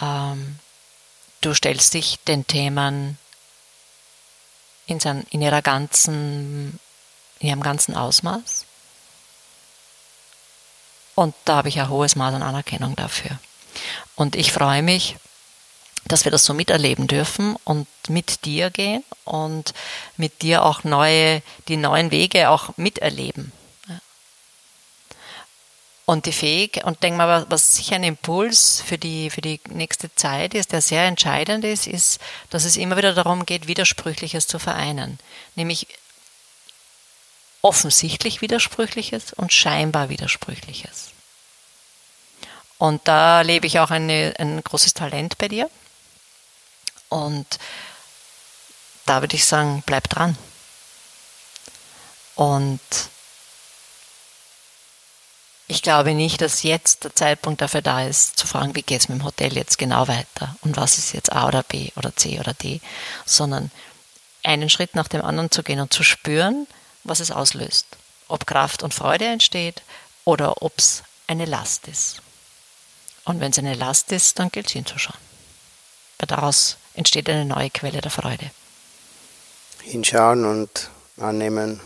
ähm, 0.00 0.58
du 1.40 1.54
stellst 1.54 1.94
dich 1.94 2.18
den 2.26 2.46
Themen 2.46 3.18
in, 4.86 5.00
sein, 5.00 5.26
in 5.30 5.42
ihrer 5.42 5.62
ganzen, 5.62 6.78
in 7.40 7.48
ihrem 7.48 7.62
ganzen 7.62 7.94
Ausmaß. 7.94 8.66
Und 11.14 11.34
da 11.44 11.56
habe 11.56 11.68
ich 11.68 11.78
ein 11.78 11.88
hohes 11.88 12.16
Maß 12.16 12.34
an 12.34 12.42
Anerkennung 12.42 12.96
dafür. 12.96 13.38
Und 14.16 14.34
ich 14.36 14.52
freue 14.52 14.82
mich, 14.82 15.16
dass 16.06 16.24
wir 16.24 16.32
das 16.32 16.44
so 16.44 16.54
miterleben 16.54 17.06
dürfen 17.06 17.56
und 17.64 17.86
mit 18.08 18.44
dir 18.44 18.70
gehen 18.70 19.04
und 19.24 19.72
mit 20.16 20.42
dir 20.42 20.64
auch 20.64 20.84
neue, 20.84 21.42
die 21.68 21.76
neuen 21.76 22.10
Wege 22.10 22.50
auch 22.50 22.76
miterleben. 22.76 23.52
Und 26.04 26.26
die 26.26 26.32
Fähig, 26.32 26.84
und 26.84 27.02
denke 27.02 27.18
mal, 27.18 27.46
was 27.48 27.72
sicher 27.72 27.94
ein 27.94 28.02
Impuls 28.02 28.82
für 28.84 28.98
die, 28.98 29.30
für 29.30 29.40
die 29.40 29.60
nächste 29.68 30.12
Zeit 30.14 30.52
ist, 30.52 30.72
der 30.72 30.82
sehr 30.82 31.04
entscheidend 31.04 31.64
ist, 31.64 31.86
ist, 31.86 32.20
dass 32.50 32.64
es 32.64 32.76
immer 32.76 32.96
wieder 32.96 33.14
darum 33.14 33.46
geht, 33.46 33.68
Widersprüchliches 33.68 34.48
zu 34.48 34.58
vereinen. 34.58 35.18
Nämlich 35.54 35.86
offensichtlich 37.62 38.40
Widersprüchliches 38.40 39.32
und 39.32 39.52
scheinbar 39.52 40.08
Widersprüchliches. 40.08 41.10
Und 42.78 43.06
da 43.06 43.42
lebe 43.42 43.68
ich 43.68 43.78
auch 43.78 43.92
eine, 43.92 44.34
ein 44.38 44.62
großes 44.62 44.94
Talent 44.94 45.38
bei 45.38 45.46
dir. 45.46 45.70
Und 47.08 47.46
da 49.06 49.20
würde 49.20 49.36
ich 49.36 49.44
sagen, 49.44 49.84
bleib 49.86 50.08
dran. 50.08 50.36
Und 52.34 52.80
ich 55.82 55.84
glaube 55.84 56.14
nicht, 56.14 56.40
dass 56.40 56.62
jetzt 56.62 57.02
der 57.02 57.12
Zeitpunkt 57.12 57.60
dafür 57.60 57.82
da 57.82 58.06
ist, 58.06 58.38
zu 58.38 58.46
fragen, 58.46 58.76
wie 58.76 58.82
geht 58.82 59.00
es 59.00 59.08
mit 59.08 59.18
dem 59.18 59.24
Hotel 59.24 59.56
jetzt 59.56 59.78
genau 59.78 60.06
weiter 60.06 60.54
und 60.60 60.76
was 60.76 60.96
ist 60.96 61.12
jetzt 61.12 61.32
A 61.32 61.48
oder 61.48 61.64
B 61.64 61.90
oder 61.96 62.14
C 62.14 62.38
oder 62.38 62.54
D, 62.54 62.80
sondern 63.26 63.72
einen 64.44 64.70
Schritt 64.70 64.94
nach 64.94 65.08
dem 65.08 65.22
anderen 65.22 65.50
zu 65.50 65.64
gehen 65.64 65.80
und 65.80 65.92
zu 65.92 66.04
spüren, 66.04 66.68
was 67.02 67.18
es 67.18 67.32
auslöst. 67.32 67.86
Ob 68.28 68.46
Kraft 68.46 68.84
und 68.84 68.94
Freude 68.94 69.24
entsteht 69.24 69.82
oder 70.24 70.62
ob 70.62 70.78
es 70.78 71.02
eine 71.26 71.46
Last 71.46 71.88
ist. 71.88 72.22
Und 73.24 73.40
wenn 73.40 73.50
es 73.50 73.58
eine 73.58 73.74
Last 73.74 74.12
ist, 74.12 74.38
dann 74.38 74.50
gilt 74.50 74.68
es 74.68 74.74
hinzuschauen. 74.74 75.18
Weil 76.20 76.28
daraus 76.28 76.76
entsteht 76.94 77.28
eine 77.28 77.44
neue 77.44 77.70
Quelle 77.70 78.00
der 78.00 78.12
Freude. 78.12 78.52
Hinschauen 79.82 80.44
und 80.44 80.90
annehmen, 81.16 81.80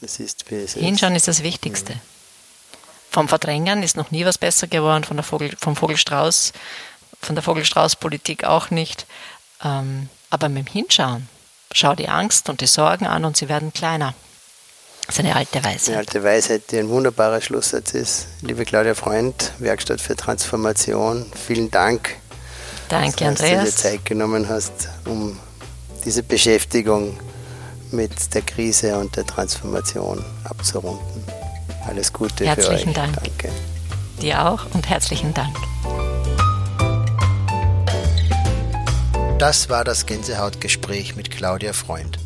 es 0.00 0.18
ist, 0.18 0.50
wie 0.50 0.56
es 0.56 0.74
ist. 0.74 0.82
Hinschauen 0.82 1.14
ist 1.14 1.28
das 1.28 1.44
Wichtigste. 1.44 1.94
Mhm. 1.94 2.15
Vom 3.16 3.28
Verdrängen 3.28 3.82
ist 3.82 3.96
noch 3.96 4.10
nie 4.10 4.26
was 4.26 4.36
besser 4.36 4.66
geworden, 4.66 5.02
von 5.02 5.16
der 5.16 5.24
Vogel, 5.24 5.56
vom 5.58 5.74
Vogelstrauß, 5.74 6.52
von 7.22 7.34
der 7.34 7.42
Vogelstrauß-Politik 7.42 8.44
auch 8.44 8.68
nicht. 8.68 9.06
Ähm, 9.64 10.10
aber 10.28 10.50
mit 10.50 10.68
dem 10.68 10.70
Hinschauen, 10.70 11.26
schau 11.72 11.94
die 11.94 12.10
Angst 12.10 12.50
und 12.50 12.60
die 12.60 12.66
Sorgen 12.66 13.06
an 13.06 13.24
und 13.24 13.34
sie 13.34 13.48
werden 13.48 13.72
kleiner. 13.72 14.12
Das 15.06 15.14
ist 15.14 15.20
eine 15.20 15.34
alte 15.34 15.64
Weisheit. 15.64 15.88
Eine 15.88 15.96
alte 15.96 16.22
Weisheit, 16.24 16.70
die 16.70 16.78
ein 16.78 16.90
wunderbarer 16.90 17.40
Schlusssatz 17.40 17.94
ist. 17.94 18.26
Liebe 18.42 18.66
Claudia 18.66 18.94
Freund, 18.94 19.50
Werkstatt 19.60 20.02
für 20.02 20.14
Transformation, 20.14 21.24
vielen 21.46 21.70
Dank. 21.70 22.16
Danke, 22.90 23.24
dass 23.24 23.40
Andreas. 23.40 23.64
du 23.64 23.70
dir 23.70 23.76
Zeit 23.76 24.04
genommen 24.04 24.46
hast, 24.46 24.90
um 25.06 25.40
diese 26.04 26.22
Beschäftigung 26.22 27.18
mit 27.92 28.34
der 28.34 28.42
Krise 28.42 28.98
und 28.98 29.16
der 29.16 29.24
Transformation 29.24 30.22
abzurunden. 30.44 31.35
Alles 31.86 32.12
Gute 32.12 32.46
herzlichen. 32.46 32.92
Dank. 32.92 33.16
Danke. 33.22 33.50
Dir 34.20 34.46
auch 34.46 34.66
und 34.74 34.88
herzlichen 34.88 35.32
Dank. 35.34 35.56
Das 39.38 39.68
war 39.68 39.84
das 39.84 40.06
Gänsehautgespräch 40.06 41.14
mit 41.14 41.30
Claudia 41.30 41.72
Freund. 41.72 42.18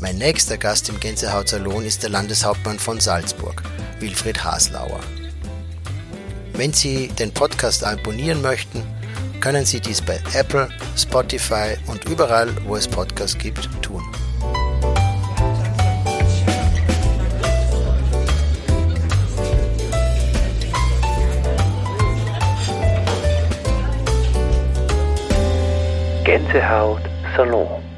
Mein 0.00 0.18
nächster 0.18 0.58
Gast 0.58 0.88
im 0.88 0.98
Gänsehautsalon 0.98 1.84
ist 1.84 2.02
der 2.02 2.10
Landeshauptmann 2.10 2.80
von 2.80 2.98
Salzburg, 2.98 3.62
Wilfried 4.00 4.42
Haslauer. 4.42 4.98
Wenn 6.54 6.72
Sie 6.72 7.06
den 7.08 7.32
Podcast 7.32 7.84
abonnieren 7.84 8.42
möchten, 8.42 8.82
können 9.40 9.64
Sie 9.64 9.80
dies 9.80 10.02
bei 10.02 10.20
Apple, 10.34 10.68
Spotify 10.96 11.76
und 11.86 12.04
überall, 12.06 12.50
wo 12.66 12.74
es 12.74 12.88
Podcasts 12.88 13.38
gibt, 13.38 13.68
tun. 13.80 14.02
Gänsehaut 26.24 27.02
Salon 27.36 27.91